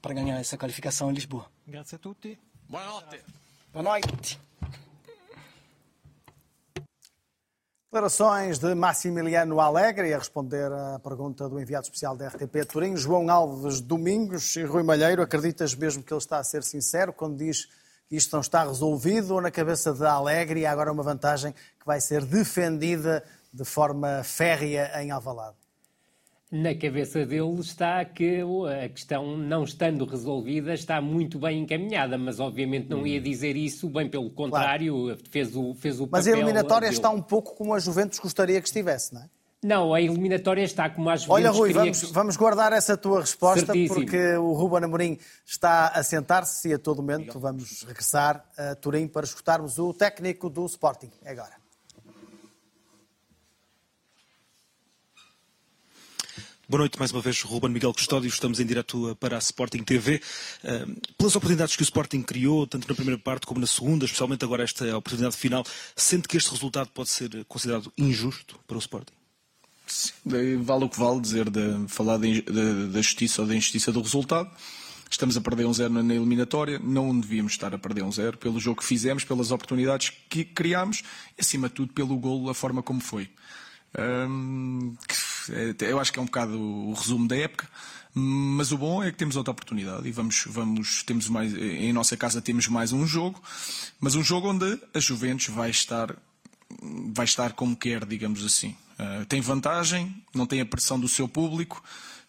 [0.00, 1.46] para ganhar essa qualificação em Lisboa.
[1.66, 2.38] Grazie a tutti.
[2.68, 3.24] Boa noite.
[3.72, 4.40] Boa noite.
[7.90, 13.30] Declarações de Massimiliano Alegre a responder à pergunta do enviado especial da RTP Turim, João
[13.30, 15.22] Alves Domingos e Rui Malheiro.
[15.22, 17.64] Acreditas mesmo que ele está a ser sincero quando diz
[18.06, 21.52] que isto não está resolvido ou na cabeça de Alegre e há agora uma vantagem
[21.52, 25.56] que vai ser defendida de forma férrea em Alvalade?
[26.50, 28.40] Na cabeça dele está que
[28.84, 33.22] a questão, não estando resolvida, está muito bem encaminhada, mas obviamente não ia hum.
[33.22, 35.20] dizer isso, bem pelo contrário, claro.
[35.30, 36.96] fez o, fez o Mas a eliminatória dele.
[36.96, 39.28] está um pouco como a Juventus gostaria que estivesse, não é?
[39.60, 42.12] Não, a eliminatória está como a Juventus Olha, Rui, vamos, que...
[42.12, 44.00] vamos guardar essa tua resposta, Certíssimo.
[44.00, 49.08] porque o Ruben Amorim está a sentar-se e a todo momento vamos regressar a Turim
[49.08, 51.10] para escutarmos o técnico do Sporting.
[51.24, 51.57] É agora.
[56.70, 58.28] Boa noite, mais uma vez, Ruben Miguel Custódio.
[58.28, 60.20] Estamos em direto para a Sporting TV.
[61.16, 64.64] Pelas oportunidades que o Sporting criou, tanto na primeira parte como na segunda, especialmente agora
[64.64, 65.64] esta oportunidade final,
[65.96, 69.14] sente que este resultado pode ser considerado injusto para o Sporting?
[70.60, 74.50] Vale o que vale dizer, de, falar da justiça ou da injustiça do resultado.
[75.10, 78.60] Estamos a perder um zero na eliminatória, não devíamos estar a perder um zero pelo
[78.60, 81.02] jogo que fizemos, pelas oportunidades que criámos
[81.34, 83.30] e, acima de tudo, pelo golo, a forma como foi.
[83.98, 84.94] Um,
[85.80, 87.68] eu acho que é um bocado o resumo da época.
[88.14, 92.16] Mas o bom é que temos outra oportunidade e vamos, vamos, temos mais, em nossa
[92.16, 93.40] casa temos mais um jogo,
[94.00, 96.16] mas um jogo onde a Juventus vai estar,
[97.12, 98.74] vai estar como quer, digamos assim.
[98.98, 101.82] Uh, tem vantagem, não tem a pressão do seu público,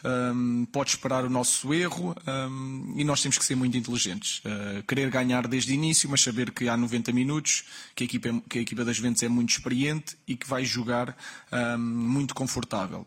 [0.03, 4.39] um, pode esperar o nosso erro um, e nós temos que ser muito inteligentes.
[4.39, 8.29] Uh, querer ganhar desde o início, mas saber que há 90 minutos, que a equipa,
[8.29, 11.17] é, que a equipa das Ventos é muito experiente e que vai jogar
[11.51, 13.05] um, muito confortável.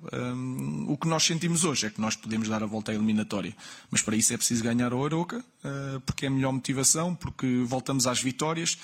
[0.86, 3.56] o que nós sentimos hoje é que nós podemos dar a volta à eliminatória,
[3.90, 7.62] mas para isso é preciso ganhar o Aroca, uh, porque é a melhor motivação, porque
[7.66, 8.76] voltamos às vitórias.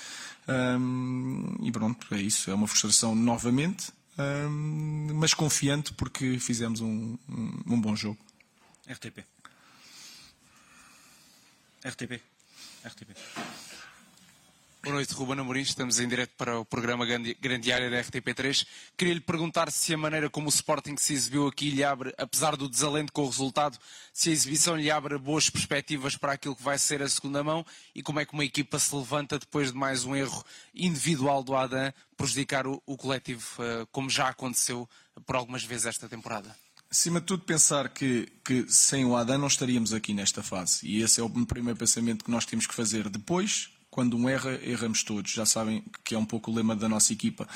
[1.61, 2.49] e pronto, é isso.
[2.49, 3.91] É uma frustração novamente
[5.13, 8.17] mas confiante porque fizemos um, um, um bom jogo.
[8.87, 9.23] RTP.
[11.83, 12.21] RTP.
[12.83, 13.68] RTP.
[14.81, 15.59] Boa noite, Ruben Amorim.
[15.59, 18.65] Estamos em direto para o programa Grande Área da RTP3.
[18.95, 22.55] Queria lhe perguntar se a maneira como o Sporting se exibiu aqui lhe abre, apesar
[22.55, 23.77] do desalento com o resultado,
[24.13, 27.65] se a exibição lhe abre boas perspectivas para aquilo que vai ser a segunda mão
[27.93, 31.57] e como é que uma equipa se levanta depois de mais um erro individual do
[31.57, 34.89] Adam prejudicar o, o coletivo, uh, como já aconteceu
[35.25, 36.55] por algumas vezes esta temporada.
[36.89, 40.87] Acima de tudo, pensar que, que sem o Adam não estaríamos aqui nesta fase.
[40.87, 43.09] E esse é o primeiro pensamento que nós temos que fazer.
[43.09, 45.31] Depois, quando um erra, erramos todos.
[45.31, 47.47] Já sabem que é um pouco o lema da nossa equipa.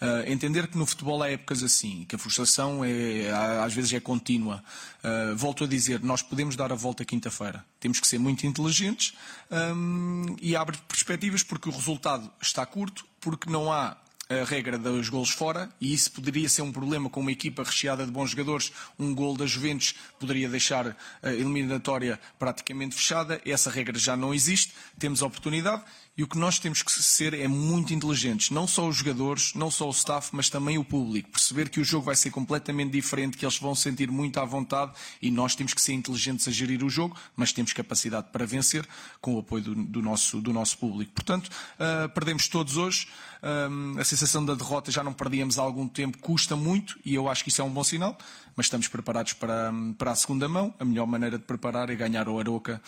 [0.00, 3.30] Uh, entender que no futebol há épocas assim, que a frustração é,
[3.62, 4.62] às vezes é contínua.
[5.04, 7.64] Uh, volto a dizer, nós podemos dar a volta quinta-feira.
[7.78, 9.14] Temos que ser muito inteligentes
[9.50, 13.96] um, e abre perspectivas porque o resultado está curto, porque não há
[14.40, 18.06] a regra dos golos fora, e isso poderia ser um problema com uma equipa recheada
[18.06, 18.72] de bons jogadores.
[18.98, 23.40] Um gol da Juventus poderia deixar a eliminatória praticamente fechada.
[23.44, 24.72] Essa regra já não existe.
[24.98, 25.82] Temos oportunidade
[26.14, 29.70] e o que nós temos que ser é muito inteligentes, não só os jogadores, não
[29.70, 31.30] só o staff, mas também o público.
[31.30, 34.92] Perceber que o jogo vai ser completamente diferente, que eles vão sentir muito à vontade
[35.22, 38.86] e nós temos que ser inteligentes a gerir o jogo, mas temos capacidade para vencer
[39.22, 41.12] com o apoio do, do nosso, do nosso público.
[41.12, 43.08] Portanto, uh, perdemos todos hoje.
[43.42, 47.28] Uh, a sensação da derrota já não perdíamos há algum tempo, custa muito e eu
[47.28, 48.16] acho que isso é um bom sinal,
[48.56, 50.74] mas estamos preparados para, para a segunda mão.
[50.78, 52.80] A melhor maneira de preparar é ganhar o Aroca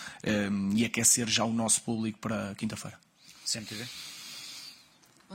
[0.51, 2.99] um, e aquecer já o nosso público para quinta-feira.
[3.47, 4.14] CMTV.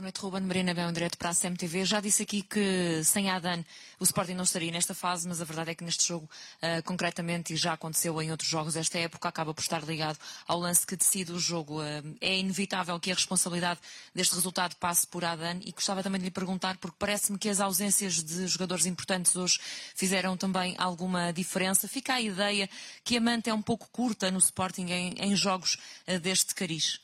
[0.00, 1.84] Boa noite, Ruben Marina, bem, direto para a CMTV.
[1.84, 3.62] Já disse aqui que sem Adan
[3.98, 7.52] o Sporting não estaria nesta fase, mas a verdade é que neste jogo, uh, concretamente,
[7.52, 10.96] e já aconteceu em outros jogos esta época, acaba por estar ligado ao lance que
[10.96, 11.82] decide o jogo.
[11.82, 13.78] Uh, é inevitável que a responsabilidade
[14.14, 17.60] deste resultado passe por Adan e gostava também de lhe perguntar, porque parece-me que as
[17.60, 19.60] ausências de jogadores importantes hoje
[19.94, 21.86] fizeram também alguma diferença.
[21.86, 22.70] Fica a ideia
[23.04, 25.76] que a manta é um pouco curta no Sporting em, em jogos
[26.08, 26.98] uh, deste cariz.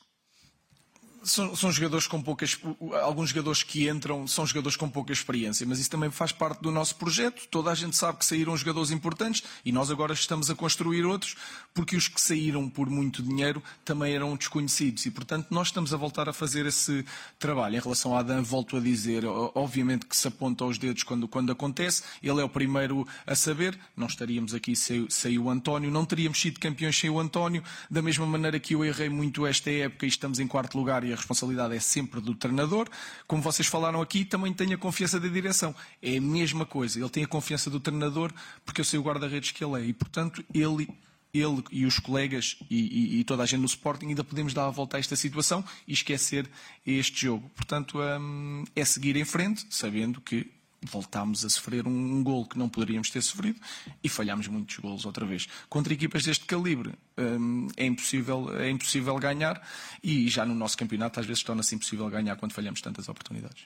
[1.23, 2.57] São, são, jogadores com poucas.
[3.01, 6.71] Alguns jogadores que entram são jogadores com pouca experiência, mas isso também faz parte do
[6.71, 7.47] nosso projeto.
[7.49, 11.35] Toda a gente sabe que saíram jogadores importantes e nós agora estamos a construir outros,
[11.73, 15.97] porque os que saíram por muito dinheiro também eram desconhecidos e, portanto, nós estamos a
[15.97, 17.05] voltar a fazer esse
[17.39, 17.77] trabalho.
[17.77, 21.51] Em relação a Adam, volto a dizer, obviamente que se aponta aos dedos quando, quando
[21.51, 23.77] acontece, ele é o primeiro a saber.
[23.95, 28.01] Não estaríamos aqui sem, sem o António, não teríamos sido campeões sem o António, da
[28.01, 31.15] mesma maneira que eu errei muito esta época e estamos em quarto lugar e a
[31.15, 32.87] responsabilidade é sempre do treinador.
[33.25, 35.73] Como vocês falaram aqui, também tenho a confiança da direção.
[36.01, 36.99] É a mesma coisa.
[36.99, 38.31] Ele tem a confiança do treinador
[38.65, 39.85] porque eu sei o guarda-redes que ele é.
[39.85, 40.87] E, portanto, ele
[41.33, 44.65] ele e os colegas e, e, e, toda a gente no Sporting ainda podemos dar
[44.65, 46.49] a volta a esta situação e esquecer
[46.85, 47.49] este jogo.
[47.55, 50.49] Portanto, hum, é seguir em frente, sabendo que
[50.81, 53.59] voltámos a sofrer um, um gol que não poderíamos ter sofrido
[54.03, 55.47] e falhámos muitos golos outra vez.
[55.69, 59.61] Contra equipas deste calibre um, é, impossível, é impossível ganhar
[60.03, 63.63] e já no nosso campeonato às vezes torna-se impossível ganhar quando falhamos tantas oportunidades.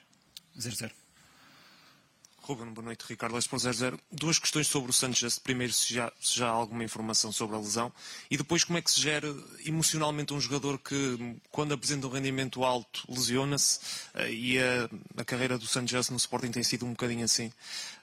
[0.58, 1.01] 0-0.
[2.44, 3.04] Ruben, boa noite.
[3.08, 3.96] Ricardo Espor 00.
[4.10, 5.38] Duas questões sobre o Sanchez.
[5.38, 7.92] Primeiro, se já, se já há alguma informação sobre a lesão.
[8.28, 9.32] E depois, como é que se gera
[9.64, 13.78] emocionalmente um jogador que, quando apresenta um rendimento alto, lesiona-se.
[14.12, 17.46] Uh, e a, a, carreira do Sanchez no Sporting tem sido um bocadinho assim.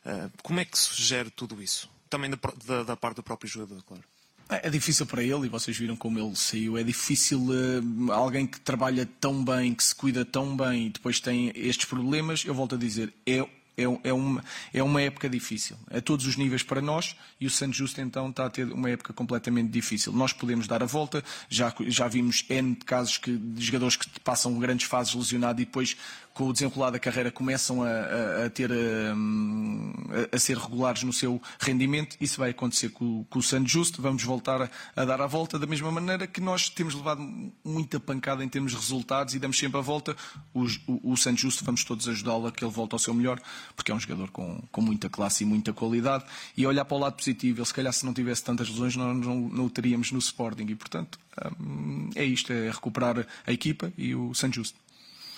[0.06, 1.90] Uh, como é que se gera tudo isso?
[2.10, 4.04] Também da, da, da parte do próprio jogador, claro.
[4.48, 6.78] É, é difícil para ele, e vocês viram como ele saiu.
[6.78, 11.20] É difícil uh, alguém que trabalha tão bem, que se cuida tão bem e depois
[11.20, 12.46] tem estes problemas.
[12.46, 13.46] Eu volto a dizer, é
[13.84, 17.50] é, é, uma, é uma época difícil, a todos os níveis para nós, e o
[17.50, 20.12] Santos Justo então está a ter uma época completamente difícil.
[20.12, 24.58] Nós podemos dar a volta, já, já vimos N casos que, de jogadores que passam
[24.60, 25.96] grandes fases lesionados e depois
[26.40, 29.92] com o desenrolar da carreira começam a, a, a ter hum,
[30.32, 32.16] a, a, ser regulares no seu rendimento.
[32.22, 34.02] Isso vai acontecer com, com o Santos Justo.
[34.02, 37.22] Vamos voltar a, dar a volta da mesma maneira que nós temos levado
[37.62, 40.16] muita pancada em termos de resultados e damos sempre a volta.
[40.54, 43.38] O, o, o Justo vamos todos ajudá-lo a que ele volte ao seu melhor,
[43.76, 46.24] porque é um jogador com, com muita classe e muita qualidade.
[46.56, 49.26] E olhar para o lado positivo, ele se calhar se não tivesse tantas lesões, nós
[49.26, 50.68] não, não o teríamos no Sporting.
[50.70, 51.20] E portanto
[51.60, 54.80] hum, é isto, é recuperar a equipa e o Santos Justo.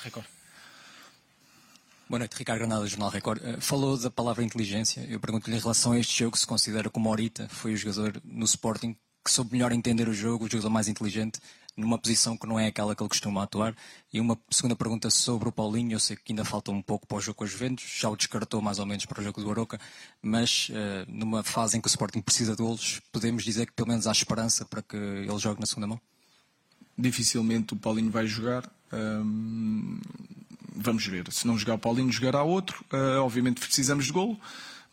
[0.03, 0.40] Record.
[2.11, 3.41] Boa noite, Ricardo Granada, Jornal Record.
[3.41, 4.99] Uh, falou da palavra inteligência.
[5.09, 8.21] Eu pergunto-lhe em relação a este jogo, se considera que o Morita foi o jogador
[8.25, 11.39] no Sporting que soube melhor entender o jogo, o jogador mais inteligente,
[11.77, 13.73] numa posição que não é aquela que ele costuma atuar.
[14.11, 15.93] E uma segunda pergunta sobre o Paulinho.
[15.93, 18.17] Eu sei que ainda falta um pouco para o jogo com os Juventus, já o
[18.17, 19.79] descartou mais ou menos para o jogo do Aroca,
[20.21, 23.87] mas uh, numa fase em que o Sporting precisa de golos, podemos dizer que pelo
[23.87, 26.01] menos há esperança para que ele jogue na segunda mão?
[26.97, 28.69] Dificilmente o Paulinho vai jogar.
[28.91, 29.97] Um,
[30.71, 31.31] vamos ver.
[31.31, 32.83] Se não jogar o Paulinho, jogará outro.
[32.91, 34.39] Uh, obviamente precisamos de golo,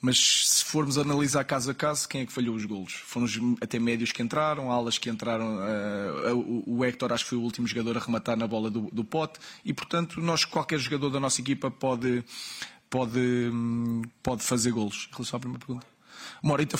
[0.00, 2.92] mas se formos analisar caso a caso, quem é que falhou os golos?
[2.92, 3.26] Foram
[3.60, 5.56] até médios que entraram, alas que entraram.
[5.56, 9.04] Uh, o Hector acho que foi o último jogador a rematar na bola do, do
[9.04, 12.24] pote e, portanto, nós, qualquer jogador da nossa equipa pode,
[12.88, 13.50] pode,
[14.22, 15.08] pode fazer golos.
[15.10, 15.86] Em relação à primeira pergunta.
[16.42, 16.76] Morita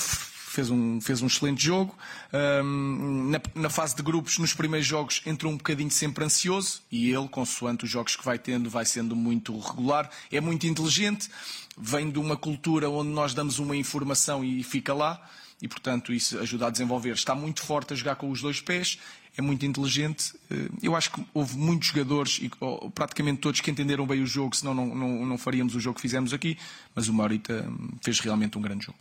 [0.49, 1.95] fez um, fez um excelente jogo.
[2.33, 7.11] Um, na, na, fase de grupos, nos primeiros jogos, entrou um bocadinho sempre ansioso e
[7.11, 10.09] ele, consoante os jogos que vai tendo, vai sendo muito regular.
[10.31, 11.29] É muito inteligente,
[11.77, 15.21] vem de uma cultura onde nós damos uma informação e fica lá.
[15.61, 17.11] E, portanto, isso ajuda a desenvolver.
[17.11, 18.97] Está muito forte a jogar com os dois pés,
[19.37, 20.33] é muito inteligente.
[20.49, 22.49] Eh, eu acho que houve muitos jogadores, e
[22.95, 26.01] praticamente todos, que entenderam bem o jogo, senão não, não, não faríamos o jogo que
[26.01, 26.57] fizemos aqui.
[26.95, 28.97] Mas o Maurita hum, fez realmente um grande jogo.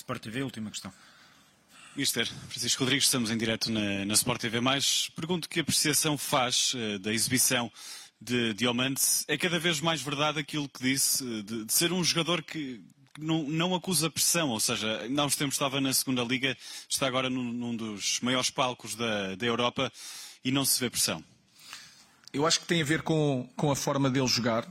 [0.00, 0.92] Sport TV, última questão.
[1.94, 4.58] Mister Francisco Rodrigues, estamos em direto na, na Sport TV.
[4.60, 7.70] Mais pergunto que apreciação faz uh, da exibição
[8.18, 9.24] de Diamantes.
[9.28, 12.80] É cada vez mais verdade aquilo que disse, uh, de, de, ser um jogador que
[13.18, 16.56] não, não, acusa pressão, ou seja, há uns tempos estava na segunda Liga,
[16.88, 19.92] está agora num, num dos maiores palcos da, da, Europa
[20.42, 21.22] e não se vê pressão.
[22.32, 24.66] Eu acho que tem a ver com, com a forma dele jogar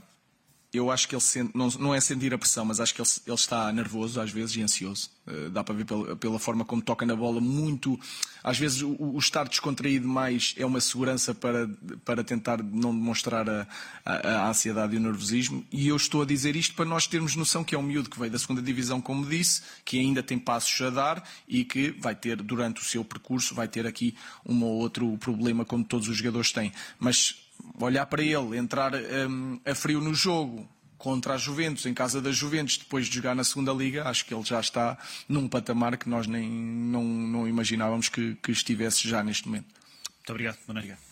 [0.72, 3.08] eu acho que ele sente, não, não, é sentir a pressão, mas acho que ele,
[3.26, 5.10] ele está nervoso às vezes e ansioso.
[5.26, 7.98] Uh, dá para ver pela, pela, forma como toca na bola, muito.
[8.42, 11.68] Às vezes o, o, estar descontraído mais é uma segurança para,
[12.04, 13.66] para tentar não demonstrar a,
[14.04, 15.64] a, a, ansiedade e o nervosismo.
[15.72, 18.18] E eu estou a dizer isto para nós termos noção que é um miúdo que
[18.18, 22.14] veio da segunda divisão, como disse, que ainda tem passos a dar e que vai
[22.14, 24.14] ter, durante o seu percurso, vai ter aqui
[24.46, 26.72] um ou outro problema, como todos os jogadores têm.
[26.98, 27.49] Mas
[27.80, 32.30] olhar para ele, entrar um, a frio no jogo contra a Juventus, em casa da
[32.30, 36.08] Juventus, depois de jogar na segunda Liga, acho que ele já está num patamar que
[36.08, 39.68] nós nem não, não imaginávamos que, que estivesse já neste momento.
[40.18, 40.58] Muito obrigado.
[40.66, 41.09] Boa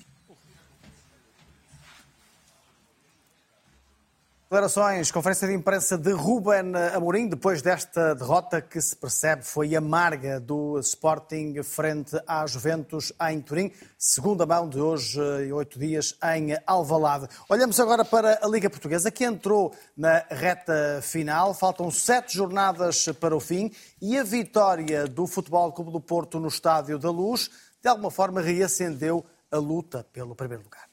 [4.50, 10.40] Declarações, conferência de imprensa de Ruben Amorim, depois desta derrota que se percebe foi amarga
[10.40, 16.56] do Sporting frente à Juventus em Turim, segunda mão de hoje e oito dias em
[16.66, 17.28] Alvalade.
[17.46, 23.36] Olhamos agora para a Liga Portuguesa, que entrou na reta final, faltam sete jornadas para
[23.36, 23.70] o fim
[24.00, 27.50] e a vitória do Futebol Clube do Porto no Estádio da Luz,
[27.82, 30.87] de alguma forma reacendeu a luta pelo primeiro lugar.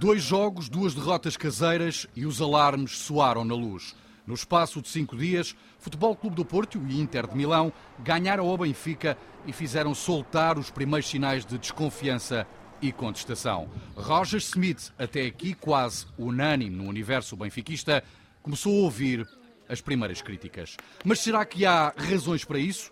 [0.00, 3.94] Dois jogos, duas derrotas caseiras e os alarmes soaram na luz.
[4.26, 8.56] No espaço de cinco dias, Futebol Clube do Porto e Inter de Milão ganharam ao
[8.56, 12.46] Benfica e fizeram soltar os primeiros sinais de desconfiança
[12.80, 13.68] e contestação.
[13.94, 18.02] Roger Smith, até aqui quase unânime no universo benfiquista,
[18.42, 19.28] começou a ouvir
[19.68, 20.78] as primeiras críticas.
[21.04, 22.90] Mas será que há razões para isso?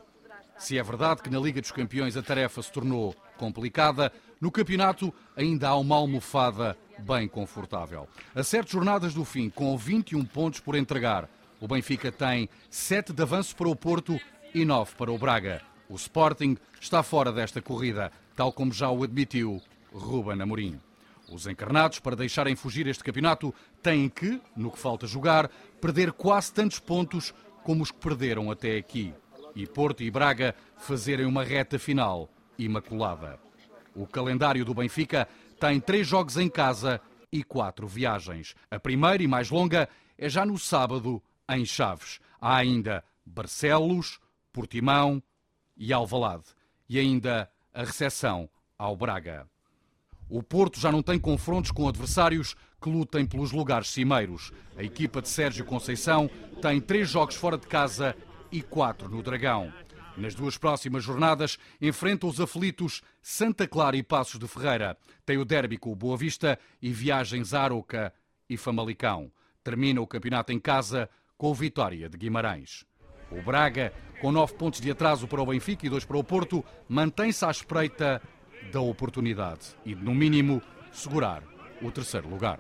[0.59, 5.11] Se é verdade que na Liga dos Campeões a tarefa se tornou complicada, no campeonato
[5.35, 8.09] ainda há uma almofada bem confortável.
[8.35, 11.29] A sete jornadas do fim, com 21 pontos por entregar,
[11.61, 14.19] o Benfica tem 7 de avanço para o Porto
[14.55, 15.61] e 9 para o Braga.
[15.89, 19.61] O Sporting está fora desta corrida, tal como já o admitiu
[19.93, 20.81] Ruben Amorim.
[21.31, 26.53] Os encarnados, para deixarem fugir este campeonato, têm que, no que falta jogar, perder quase
[26.53, 29.13] tantos pontos como os que perderam até aqui.
[29.55, 33.39] E Porto e Braga fazerem uma reta final imaculada.
[33.95, 35.29] O calendário do Benfica
[35.59, 37.01] tem três jogos em casa
[37.33, 38.55] e quatro viagens.
[38.71, 42.21] A primeira e mais longa é já no sábado, em Chaves.
[42.41, 44.19] Há ainda Barcelos,
[44.53, 45.23] Portimão
[45.77, 46.45] e Alvalade.
[46.89, 48.49] E ainda a recepção
[48.79, 49.47] ao Braga.
[50.29, 54.53] O Porto já não tem confrontos com adversários que lutem pelos lugares cimeiros.
[54.77, 56.31] A equipa de Sérgio Conceição
[56.61, 58.15] tem três jogos fora de casa
[58.53, 59.73] e quatro no Dragão.
[60.19, 64.99] Nas duas próximas jornadas, enfrenta os aflitos Santa Clara e Passos de Ferreira.
[65.25, 68.13] Tem o derby com o Boa Vista e viagens a Aroca
[68.51, 69.31] e Famalicão.
[69.63, 72.85] Termina o campeonato em casa com vitória de Guimarães.
[73.31, 76.65] O Braga, com nove pontos de atraso para o Benfica e dois para o Porto,
[76.89, 78.21] mantém-se à espreita
[78.73, 80.61] da oportunidade e, no mínimo,
[80.91, 81.45] segurar
[81.81, 82.59] o terceiro lugar.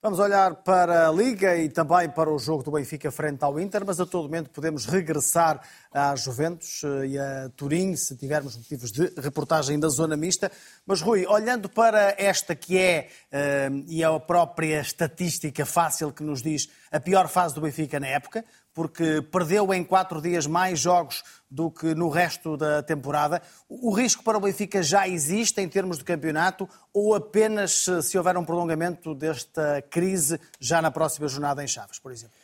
[0.00, 3.82] Vamos olhar para a Liga e também para o jogo do Benfica frente ao Inter,
[3.84, 5.60] mas a todo momento podemos regressar
[5.92, 10.52] à Juventus eh, e a Turim, se tivermos motivos de reportagem da zona mista.
[10.86, 16.22] Mas, Rui, olhando para esta que é, eh, e é a própria estatística fácil que
[16.22, 20.78] nos diz a pior fase do Benfica na época, porque perdeu em quatro dias mais
[20.78, 23.40] jogos do que no resto da temporada.
[23.68, 28.36] O risco para o Benfica já existe em termos de campeonato ou apenas se houver
[28.36, 32.36] um prolongamento desta crise já na próxima jornada em Chaves, por exemplo?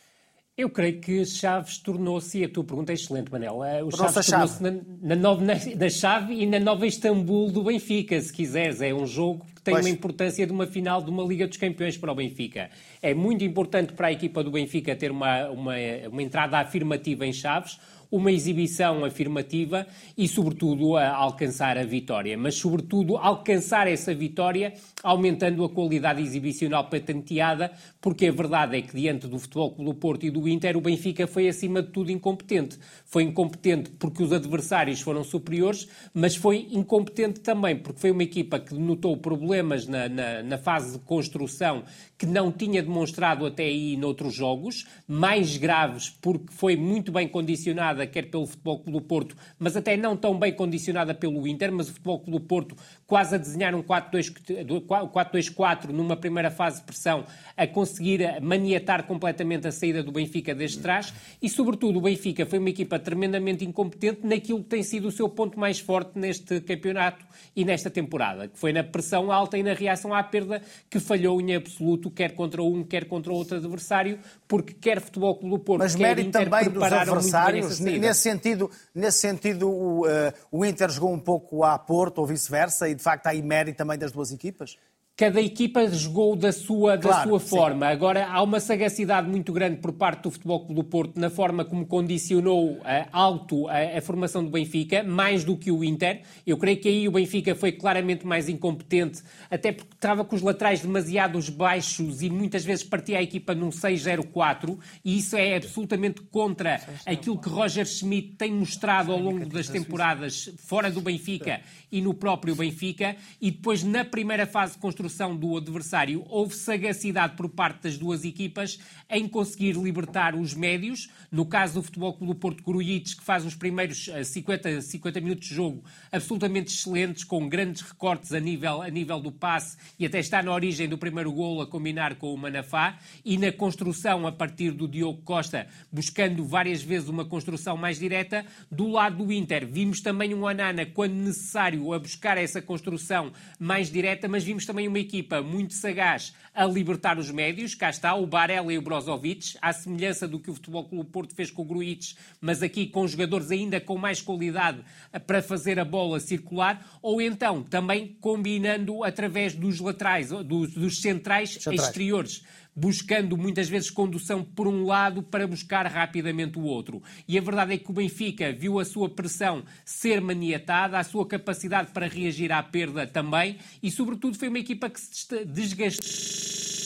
[0.57, 4.25] Eu creio que Chaves tornou-se, e a tua pergunta é excelente, Manel, eh, o Chaves
[4.25, 8.79] tornou-se na, na, nova, na, na chave e na nova Istambul do Benfica, se quiseres.
[8.81, 9.85] É um jogo que tem pois.
[9.85, 12.69] uma importância de uma final de uma Liga dos Campeões para o Benfica.
[13.01, 15.73] É muito importante para a equipa do Benfica ter uma, uma,
[16.09, 17.77] uma entrada afirmativa em Chaves,
[18.15, 19.85] uma exibição afirmativa
[20.17, 22.37] e, sobretudo, a alcançar a vitória.
[22.37, 28.95] Mas, sobretudo, alcançar essa vitória aumentando a qualidade exibicional patenteada, porque a verdade é que,
[28.95, 32.09] diante do Futebol Clube do Porto e do Inter, o Benfica foi, acima de tudo,
[32.09, 32.79] incompetente.
[33.05, 38.59] Foi incompetente porque os adversários foram superiores, mas foi incompetente também porque foi uma equipa
[38.59, 41.83] que notou problemas na, na, na fase de construção
[42.17, 48.04] que não tinha demonstrado até aí noutros jogos, mais graves porque foi muito bem condicionada
[48.07, 51.89] quer pelo Futebol Clube do Porto, mas até não tão bem condicionada pelo Inter, mas
[51.89, 52.75] o Futebol Clube do Porto
[53.07, 57.25] quase a desenhar um 4-2-4 numa primeira fase de pressão,
[57.55, 61.13] a conseguir maniatar completamente a saída do Benfica desde trás.
[61.41, 65.29] E, sobretudo, o Benfica foi uma equipa tremendamente incompetente naquilo que tem sido o seu
[65.29, 67.25] ponto mais forte neste campeonato
[67.55, 71.39] e nesta temporada, que foi na pressão alta e na reação à perda que falhou
[71.39, 75.79] em absoluto, quer contra um, quer contra outro adversário, porque quer Futebol Clube do Porto,
[75.79, 80.89] Mas quer mérito Inter também dos adversários, nesse sentido, nesse sentido o, uh, o Inter
[80.89, 84.31] jogou um pouco a Porto ou vice-versa e de facto há mérito também das duas
[84.31, 84.77] equipas?
[85.17, 87.85] Cada equipa jogou da sua, da claro, sua forma.
[87.85, 87.91] Sim.
[87.93, 91.63] Agora, há uma sagacidade muito grande por parte do Futebol Clube do Porto na forma
[91.63, 96.21] como condicionou uh, alto a, a, formação do Benfica, mais do que o Inter.
[96.45, 100.41] Eu creio que aí o Benfica foi claramente mais incompetente, até porque estava com os
[100.41, 106.21] laterais demasiados baixos e muitas vezes partia a equipa num 6-0-4, e isso é absolutamente
[106.23, 112.01] contra aquilo que Roger Schmidt tem mostrado ao longo das temporadas fora do Benfica e
[112.01, 117.47] no próprio Benfica, e depois na primeira fase de construção do adversário, houve sagacidade por
[117.47, 121.09] parte das duas equipas em conseguir libertar os médios.
[121.31, 125.21] No caso do Futebol Clube do Porto, Grujic, que faz os primeiros 50, eh, 50
[125.21, 130.07] minutos de jogo absolutamente excelentes, com grandes recortes a nível, a nível do passe e
[130.07, 134.25] até está na origem do primeiro golo a combinar com o Manafá e na construção
[134.25, 138.43] a partir do Diogo Costa, buscando várias vezes uma construção mais direta.
[138.71, 143.91] Do lado do Inter, vimos também um Anana, quando necessário, a buscar essa construção mais
[143.91, 147.75] direta, mas vimos também uma equipa muito sagaz a libertar os médios.
[147.75, 151.35] Cá está o Barella e o Brozovic, à semelhança do que o Futebol Clube Porto
[151.35, 154.79] fez com o Gruitch, mas aqui com jogadores ainda com mais qualidade
[155.27, 161.53] para fazer a bola circular, ou então também combinando através dos laterais, dos, dos centrais,
[161.53, 162.43] centrais exteriores
[162.75, 167.01] buscando muitas vezes condução por um lado para buscar rapidamente o outro.
[167.27, 171.25] E a verdade é que o Benfica viu a sua pressão ser maniatada, a sua
[171.25, 176.84] capacidade para reagir à perda também, e sobretudo foi uma equipa que se desgastou.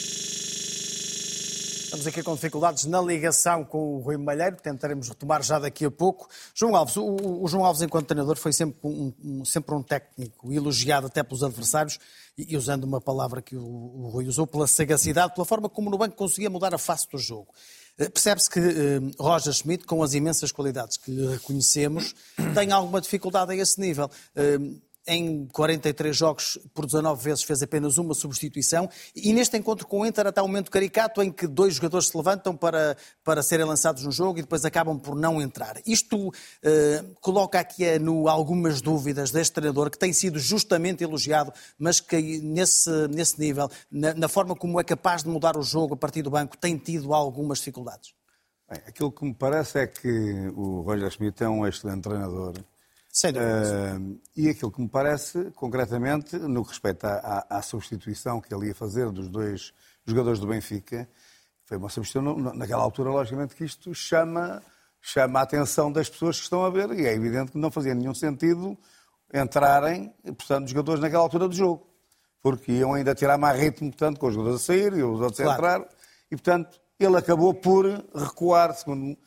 [1.89, 5.89] Estamos aqui com dificuldades na ligação com o Rui Malheiro, tentaremos retomar já daqui a
[5.89, 6.29] pouco.
[6.53, 7.03] João Alves, o,
[7.41, 11.41] o João Alves, enquanto treinador, foi sempre um, um, sempre um técnico elogiado até pelos
[11.43, 11.97] adversários
[12.37, 15.97] e, usando uma palavra que o, o Rui usou, pela sagacidade, pela forma como no
[15.97, 17.47] banco conseguia mudar a face do jogo.
[17.97, 22.13] Eh, percebe-se que eh, Roger Schmidt, com as imensas qualidades que reconhecemos,
[22.53, 24.11] tem alguma dificuldade a esse nível.
[24.35, 24.59] Eh,
[25.09, 28.87] em 43 jogos, por 19 vezes, fez apenas uma substituição.
[29.15, 32.15] E neste encontro com o Inter, até um momento caricato em que dois jogadores se
[32.15, 35.81] levantam para, para serem lançados no jogo e depois acabam por não entrar.
[35.85, 36.31] Isto
[36.63, 41.99] eh, coloca aqui eh, no, algumas dúvidas deste treinador, que tem sido justamente elogiado, mas
[41.99, 45.97] que nesse, nesse nível, na, na forma como é capaz de mudar o jogo a
[45.97, 48.13] partir do banco, tem tido algumas dificuldades.
[48.69, 52.53] Bem, aquilo que me parece é que o Roger Schmidt é um excelente treinador
[53.21, 58.53] sem Uh, e aquilo que me parece, concretamente, no que respeita à, à, substituição que
[58.53, 59.73] ele ia fazer dos dois
[60.05, 61.09] jogadores do Benfica,
[61.65, 64.61] foi uma substituição, naquela altura, logicamente, que isto chama
[65.01, 67.93] chama a atenção das pessoas que estão a ver e é evidente que não fazia
[67.93, 68.77] nenhum sentido
[69.33, 71.87] entrarem, portanto, os jogadores naquela altura do jogo.
[72.41, 75.39] Porque iam ainda tirar mais ritmo, portanto, com os jogadores a sair e os outros
[75.41, 75.85] a entrar.
[76.31, 79.17] E, portanto, ele acabou por recuar, segundo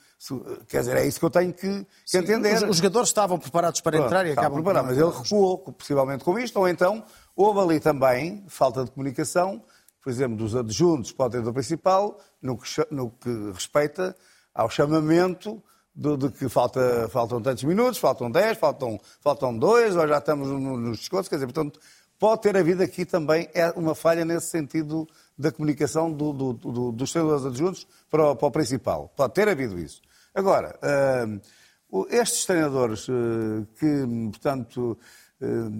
[0.68, 2.54] Quer dizer, é isso que eu tenho que, que entender.
[2.54, 6.22] Os, os, jogadores estavam preparados para Pronto, entrar e acabam preparados, mas ele recuou, possivelmente
[6.22, 7.04] com isto, ou então
[7.34, 9.62] houve ali também falta de comunicação,
[10.00, 14.14] por exemplo, dos adjuntos para o treinador principal, no que, no que respeita
[14.54, 15.60] ao chamamento
[15.94, 20.48] de, de, que falta, faltam tantos minutos, faltam 10, faltam, faltam 2, ou já estamos
[20.48, 21.80] nos descontos, quer dizer, portanto,
[22.18, 26.92] pode ter havido aqui também é uma falha nesse sentido da comunicação do, do, do,
[26.92, 29.12] dos treinadores adjuntos para o, para o principal.
[29.16, 30.00] Pode ter havido isso.
[30.34, 34.98] Agora, uh, estes treinadores uh, que, portanto,
[35.42, 35.70] uh,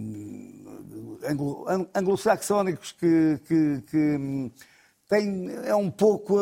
[1.95, 4.53] anglo-saxónicos que, que, que
[5.09, 6.39] têm, é um pouco.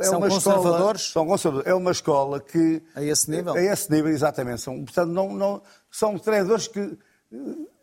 [0.00, 1.02] É são uma conservadores?
[1.02, 1.70] Escola, são conservadores.
[1.70, 2.82] É uma escola que.
[2.94, 3.52] A esse nível?
[3.52, 4.62] A esse nível, exatamente.
[4.62, 6.98] São, portanto, não, não, são treinadores que.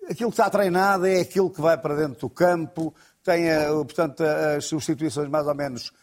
[0.09, 2.93] Aquilo que está treinado é aquilo que vai para dentro do campo,
[3.23, 3.45] tem,
[3.85, 5.93] portanto, as substituições mais ou menos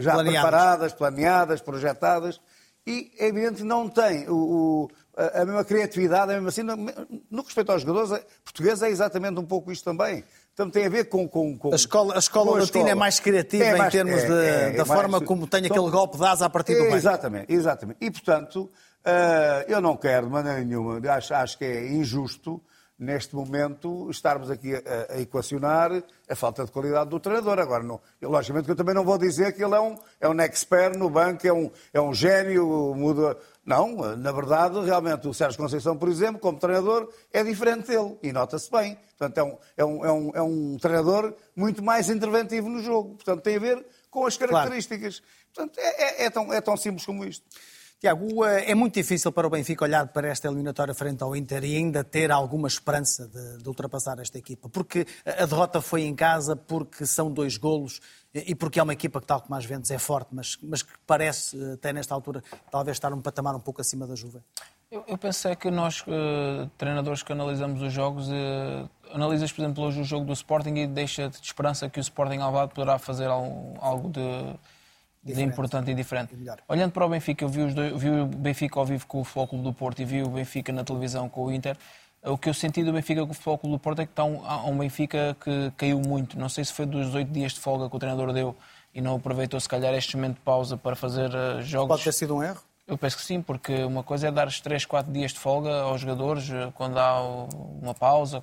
[0.00, 0.40] já planeadas.
[0.40, 2.40] preparadas, planeadas, projetadas
[2.86, 6.76] e, é evidente, não tem o, o, a mesma criatividade, a mesma assim, no,
[7.30, 10.24] no respeito aos jogadores portugueses é exatamente um pouco isto também.
[10.52, 11.26] Então tem a ver com...
[11.26, 12.90] com, com a escola, a escola latina escola.
[12.90, 15.46] é mais criativa é mais, em termos é, de, é, da é forma mais, como
[15.46, 16.94] tem aquele golpe de asa a partir do meio.
[16.94, 17.98] Exatamente, exatamente.
[18.00, 18.70] E, portanto,
[19.04, 22.60] uh, eu não quero de maneira nenhuma, acho, acho que é injusto
[22.98, 25.90] neste momento, estarmos aqui a, a, equacionar
[26.28, 27.58] a falta de qualidade do treinador.
[27.58, 30.40] Agora, não, logicamente que eu também não vou dizer que ele é um, é um
[30.40, 33.36] expert no banco, é um, é um gênio, muda...
[33.66, 38.30] Não, na verdade, realmente, o Sérgio Conceição, por exemplo, como treinador, é diferente dele, e
[38.30, 38.98] nota-se bem.
[39.16, 43.14] Portanto, é um, é, um, é, um, é um treinador muito mais interventivo no jogo.
[43.14, 45.20] Portanto, tem a ver com as características.
[45.20, 45.34] Claro.
[45.54, 47.46] Portanto, é, é, é, tão, é tão simples como isto.
[48.04, 51.64] Tiago, eh, é muito difícil para o Benfica olhar para esta eliminatória frente ao Inter
[51.64, 56.14] e ainda ter alguma esperança de, de, ultrapassar esta equipa, porque a derrota foi em
[56.14, 58.02] casa, porque são dois golos
[58.34, 60.92] e porque é uma equipa que, tal como as ventos, é forte, mas, mas que
[61.06, 64.38] parece, eh, até nesta altura, talvez estar um patamar um pouco acima da Juve.
[64.90, 66.04] Eu, eu penso é que nós,
[66.76, 68.28] treinadores que analisamos os jogos,
[69.12, 72.40] analisas, por exemplo, hoje o jogo do Sporting e deixa de esperança que o Sporting
[72.40, 74.20] Alvado poderá fazer algo, algo de
[75.24, 76.34] de importante e diferente.
[76.34, 79.24] E Olhando para o Benfica, eu vi, dois, vi, o Benfica ao vivo com o
[79.24, 81.76] Futebol Clube do Porto e vi o Benfica na televisão com o Inter.
[82.22, 84.24] O que eu senti do Benfica com o Futebol Clube do Porto é que está
[84.24, 86.38] um, um Benfica que caiu muito.
[86.38, 88.56] Não sei se foi dos oito dias de folga que o treinador deu
[88.94, 91.88] e não aproveitou, se calhar, este momento de pausa para fazer uh, jogos.
[91.88, 92.60] Pode ter sido um erro?
[92.86, 95.80] Eu penso que sim, porque uma coisa é dar os 3, 4 dias de folga
[95.80, 98.42] aos jogadores uh, quando há uma pausa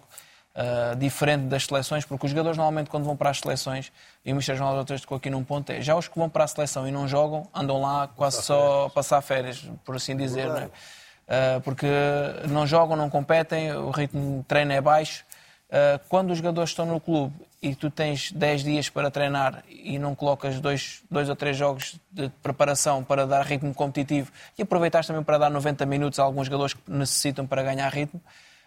[0.56, 3.92] uh, diferente das seleções, porque os jogadores normalmente quando vão para as seleções,
[4.24, 6.44] e o Michel João Alves tocou aqui num ponto, é já os que vão para
[6.44, 8.94] a seleção e não jogam, andam lá quase passar só férias.
[8.94, 10.66] passar férias, por assim dizer, não é?
[10.66, 11.88] uh, porque
[12.50, 15.24] não jogam, não competem, o ritmo de treino é baixo.
[15.70, 19.98] Uh, quando os jogadores estão no clube e tu tens 10 dias para treinar e
[19.98, 25.08] não colocas dois, dois ou três jogos de preparação para dar ritmo competitivo e aproveitas
[25.08, 28.22] também para dar 90 minutos a alguns jogadores que necessitam para ganhar ritmo,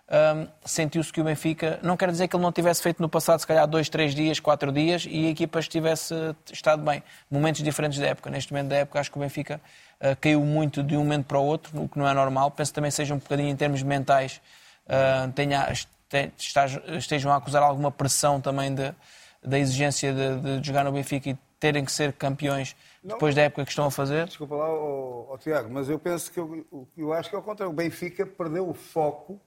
[0.07, 3.39] um, sentiu-se que o Benfica, não quer dizer que ele não tivesse feito no passado,
[3.39, 6.15] se calhar, dois, três dias, quatro dias e a equipa estivesse
[6.53, 7.03] estado bem.
[7.31, 8.31] Momentos diferentes da época.
[8.31, 9.61] Neste momento da época, acho que o Benfica
[10.01, 12.51] uh, caiu muito de um momento para o outro, o que não é normal.
[12.51, 14.43] Penso também seja um bocadinho em termos mentais,
[14.87, 15.73] uh, tenha,
[16.99, 18.95] estejam a acusar alguma pressão também de,
[19.43, 23.47] da exigência de, de, jogar no Benfica e terem que ser campeões depois não, da
[23.47, 24.27] época que estão a fazer.
[24.27, 27.43] Desculpa lá, oh, oh, Tiago, mas eu penso que eu, eu acho que é o
[27.43, 27.73] contrário.
[27.73, 29.41] O Benfica perdeu o foco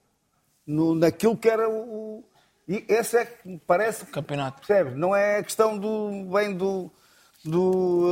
[0.68, 2.22] no, naquilo que era o.
[2.68, 4.04] E esse é que me parece.
[4.04, 4.58] Campeonato.
[4.58, 4.94] Percebes?
[4.94, 6.90] Não é questão do, bem do.
[7.42, 8.04] do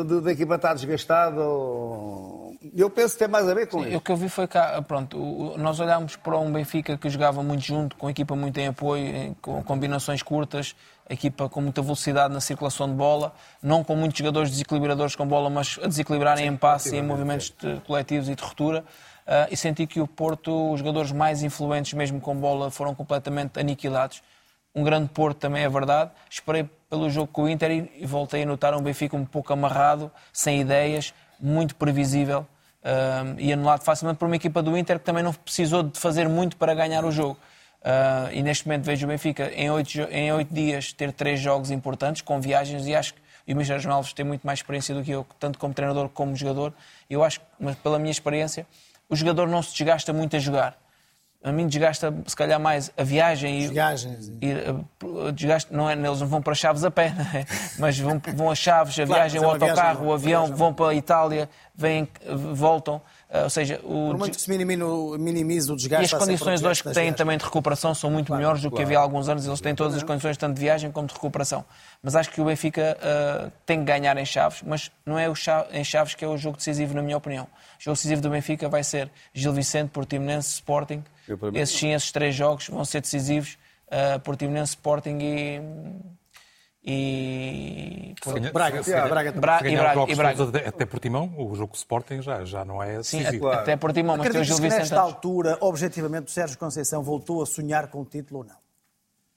[0.00, 1.42] uh, da equipa estar desgastada.
[1.42, 2.56] Ou...
[2.74, 3.98] Eu penso que tem mais a ver com Sim, isso.
[3.98, 7.62] O que eu vi foi que, pronto, nós olhámos para um Benfica que jogava muito
[7.62, 10.74] junto, com a equipa muito em apoio, com combinações curtas,
[11.08, 15.26] a equipa com muita velocidade na circulação de bola, não com muitos jogadores desequilibradores com
[15.26, 17.54] bola, mas a desequilibrarem em passe e em movimentos
[17.86, 18.84] coletivos e de ruptura.
[19.28, 23.60] Uh, e senti que o Porto, os jogadores mais influentes, mesmo com bola, foram completamente
[23.60, 24.22] aniquilados.
[24.74, 26.12] Um grande Porto também é verdade.
[26.30, 30.10] Esperei pelo jogo com o Inter e, voltei a notar um Benfica um pouco amarrado,
[30.32, 32.46] sem ideias, muito previsível
[32.82, 36.26] uh, e anulado facilmente por uma equipa do Inter que também não precisou de fazer
[36.26, 37.38] muito para ganhar o jogo.
[37.82, 41.70] Uh, e neste momento vejo o Benfica em oito, em oito dias ter três jogos
[41.70, 45.02] importantes, com viagens, e acho que e o Michel Alves tem muito mais experiência do
[45.02, 46.70] que eu, tanto como treinador como jogador.
[47.08, 48.66] Eu acho, mas pela minha experiência,
[49.08, 50.76] o jogador não se desgasta muito a jogar.
[51.42, 53.64] A mim desgasta, se calhar, mais a viagem.
[53.64, 54.28] As viagens.
[54.42, 57.44] E, e, desgasta, não é, eles não vão para Chaves a pé, é?
[57.78, 60.56] mas vão, vão a Chaves, a claro, viagem, o autocarro, o avião, viagem.
[60.56, 62.08] vão para a Itália, vêm,
[62.54, 63.00] voltam.
[63.30, 64.08] Uh, ou seja, o...
[64.08, 66.12] Por muito que se minimize o desgaste...
[66.12, 68.76] E as condições hoje que têm também de recuperação são muito claro, melhores do claro.
[68.76, 69.46] que havia há alguns anos.
[69.46, 71.62] Eles têm todas as condições, tanto de viagem como de recuperação.
[72.02, 75.34] Mas acho que o Benfica uh, tem que ganhar em Chaves, mas não é o
[75.72, 77.44] em Chaves que é o jogo decisivo, na minha opinião.
[77.44, 81.04] O jogo decisivo do Benfica vai ser Gil Vicente, Portimonense, Sporting.
[81.52, 83.58] Esses sim, esses três jogos vão ser decisivos.
[83.88, 85.60] Uh, Portimonense, Sporting e
[86.90, 88.14] e
[88.50, 90.68] Braga, se, Braga, Braga, Braga, e Braga, e Braga.
[90.68, 93.60] Até Portimão, o jogo Sporting já, já não é Sim, claro.
[93.60, 94.78] até Portimão, mas tem o Gil Vicente.
[94.78, 98.56] nesta altura, objetivamente, o Sérgio Conceição voltou a sonhar com o título ou não?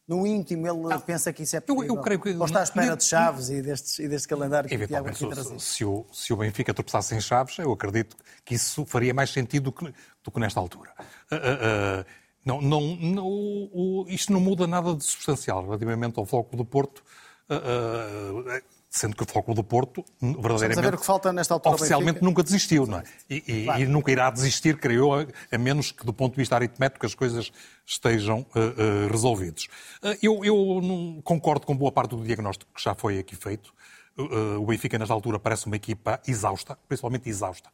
[0.08, 1.00] No íntimo, ele não.
[1.02, 1.90] pensa que isso é possível?
[1.90, 2.30] Eu, eu creio que...
[2.30, 5.28] Ou está à espera de Chaves e deste, e deste calendário que o Tiago aqui
[5.28, 5.60] trazia?
[5.60, 9.66] Se o, se o Benfica tropeçasse em Chaves, eu acredito que isso faria mais sentido
[9.66, 9.94] do que,
[10.24, 10.92] do que nesta altura.
[11.30, 12.06] Uh, uh, uh,
[12.46, 17.00] não, não, não, o, isto não muda nada de substancial relativamente ao foco do Porto
[17.00, 17.21] uh,
[18.92, 20.82] sendo que o Foco do Porto, verdadeiramente,
[21.54, 23.04] altura oficialmente nunca desistiu, não é?
[23.30, 23.82] E, e, claro.
[23.82, 27.16] e, nunca irá desistir, creio eu, a, menos que do ponto de vista aritmético as
[27.16, 27.54] coisas
[27.86, 29.68] estejam uh, uh, resolvidas.
[30.04, 33.74] Uh, eu, eu concordo com boa parte do diagnóstico que já foi aqui feito.
[34.18, 37.70] O Benfica, nesta altura, parece uma equipa exausta, principalmente exausta.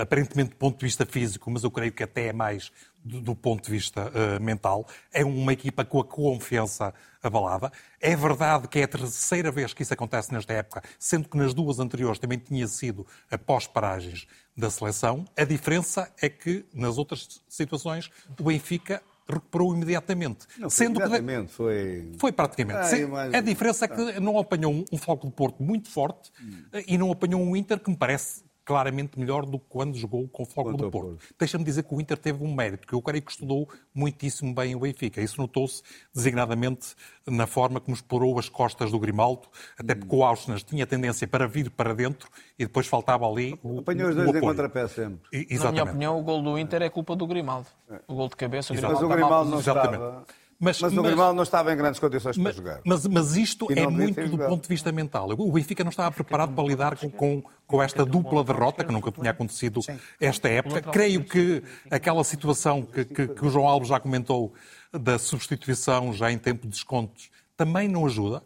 [0.00, 2.72] aparentemente, do ponto de vista físico, mas eu creio que até é mais
[3.04, 4.10] do, ponto de vista
[4.40, 4.86] mental.
[5.12, 6.92] É uma equipa com a confiança
[7.22, 7.70] abalada.
[8.00, 11.54] É verdade que é a terceira vez que isso acontece nesta época, sendo que nas
[11.54, 15.24] duas anteriores também tinha sido após paragens da seleção.
[15.36, 20.46] A diferença é que nas outras situações o Benfica recuperou imediatamente.
[20.58, 21.54] Não, foi sendo imediatamente, que...
[21.54, 22.12] foi...
[22.18, 23.06] Foi praticamente.
[23.06, 23.34] mais...
[23.34, 26.64] A diferença é que não apanhou um, um Foco de Porto muito forte hum.
[26.86, 30.42] e não apanhou um Inter que me parece claramente melhor do que quando jogou com
[30.42, 31.08] o Foco do Porto.
[31.08, 31.34] Porto.
[31.38, 34.74] Deixa-me dizer que o Inter teve um mérito, que eu creio que estudou muitíssimo bem
[34.74, 35.22] o Benfica.
[35.22, 35.82] Isso notou-se
[36.14, 36.94] designadamente
[37.26, 39.48] na forma como explorou as costas do Grimaldo,
[39.78, 43.78] até porque o Auschwitz tinha tendência para vir para dentro e depois faltava ali o
[43.78, 45.26] Apanhou os dois em contrapé sempre.
[45.32, 45.62] E, exatamente.
[45.62, 47.68] Na minha opinião, o gol do Inter é culpa do Grimaldo.
[48.06, 50.26] O gol de cabeça, o Grimaldo Mas o Grimaldo não estava...
[50.60, 52.80] Mas, mas, o Grimaldo não estava em grandes condições mas, para jogar.
[52.84, 55.30] Mas, mas isto é muito do ponto de vista mental.
[55.38, 59.12] O Benfica não estava preparado para lidar com, com, com esta dupla derrota, que nunca
[59.12, 59.80] tinha acontecido
[60.20, 60.82] esta época.
[60.82, 64.52] Creio que aquela situação que, que, que o João Alves já comentou,
[64.92, 68.42] da substituição já em tempo de descontos, também não ajuda.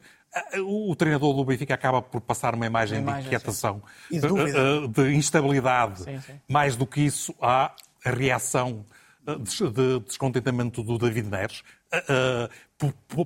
[0.67, 4.89] O treinador do Benfica acaba por passar uma imagem, uma imagem de inquietação, de, eh,
[4.89, 6.03] de, instabilidade.
[6.03, 6.41] Sim, sim.
[6.49, 8.85] Mais do que isso, há a reação
[9.25, 11.63] de descontentamento do David Neres.
[11.93, 12.49] Uh,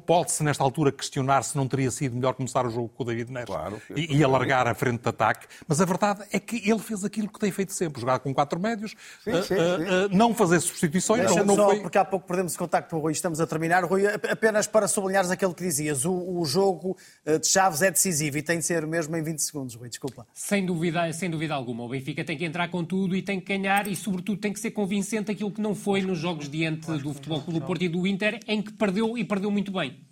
[0.07, 3.33] Pode-se, nesta altura, questionar se não teria sido melhor começar o jogo com o David
[3.33, 6.79] Neres claro, e, e alargar a frente de ataque, mas a verdade é que ele
[6.79, 9.55] fez aquilo que tem feito sempre, jogar com quatro médios, sim, sim, sim.
[9.55, 11.35] Uh, uh, não fazer substituições.
[11.35, 11.81] Não, não só, foi...
[11.81, 13.85] porque há pouco perdemos contacto com o Rui, estamos a terminar.
[13.85, 18.43] Rui, apenas para sublinhares aquilo que dizias, o, o jogo de Chaves é decisivo e
[18.43, 20.27] tem de ser mesmo em 20 segundos, Rui, desculpa.
[20.35, 23.57] Sem dúvida, sem dúvida alguma, o Benfica tem que entrar com tudo e tem que
[23.57, 27.15] ganhar e, sobretudo, tem que ser convincente aquilo que não foi nos jogos diante do
[27.15, 30.07] Futebol Clube do Porto e do Inter, em que perdeu e perdeu muito bem.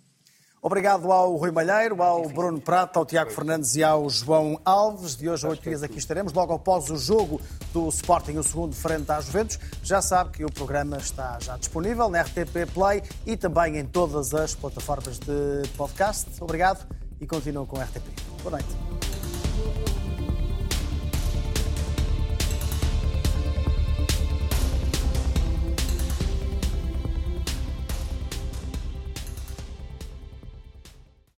[0.65, 5.15] Obrigado ao Rui Malheiro, ao Bruno Prata, ao Tiago Fernandes e ao João Alves.
[5.15, 7.39] De hoje a oito dias aqui estaremos, logo após o jogo
[7.71, 9.59] do Sporting, o segundo frente às Juventus.
[9.83, 14.33] Já sabe que o programa está já disponível na RTP Play e também em todas
[14.33, 16.31] as plataformas de podcast.
[16.41, 16.83] Obrigado
[17.21, 18.01] e continuam com a RTP.
[18.41, 19.94] Boa noite.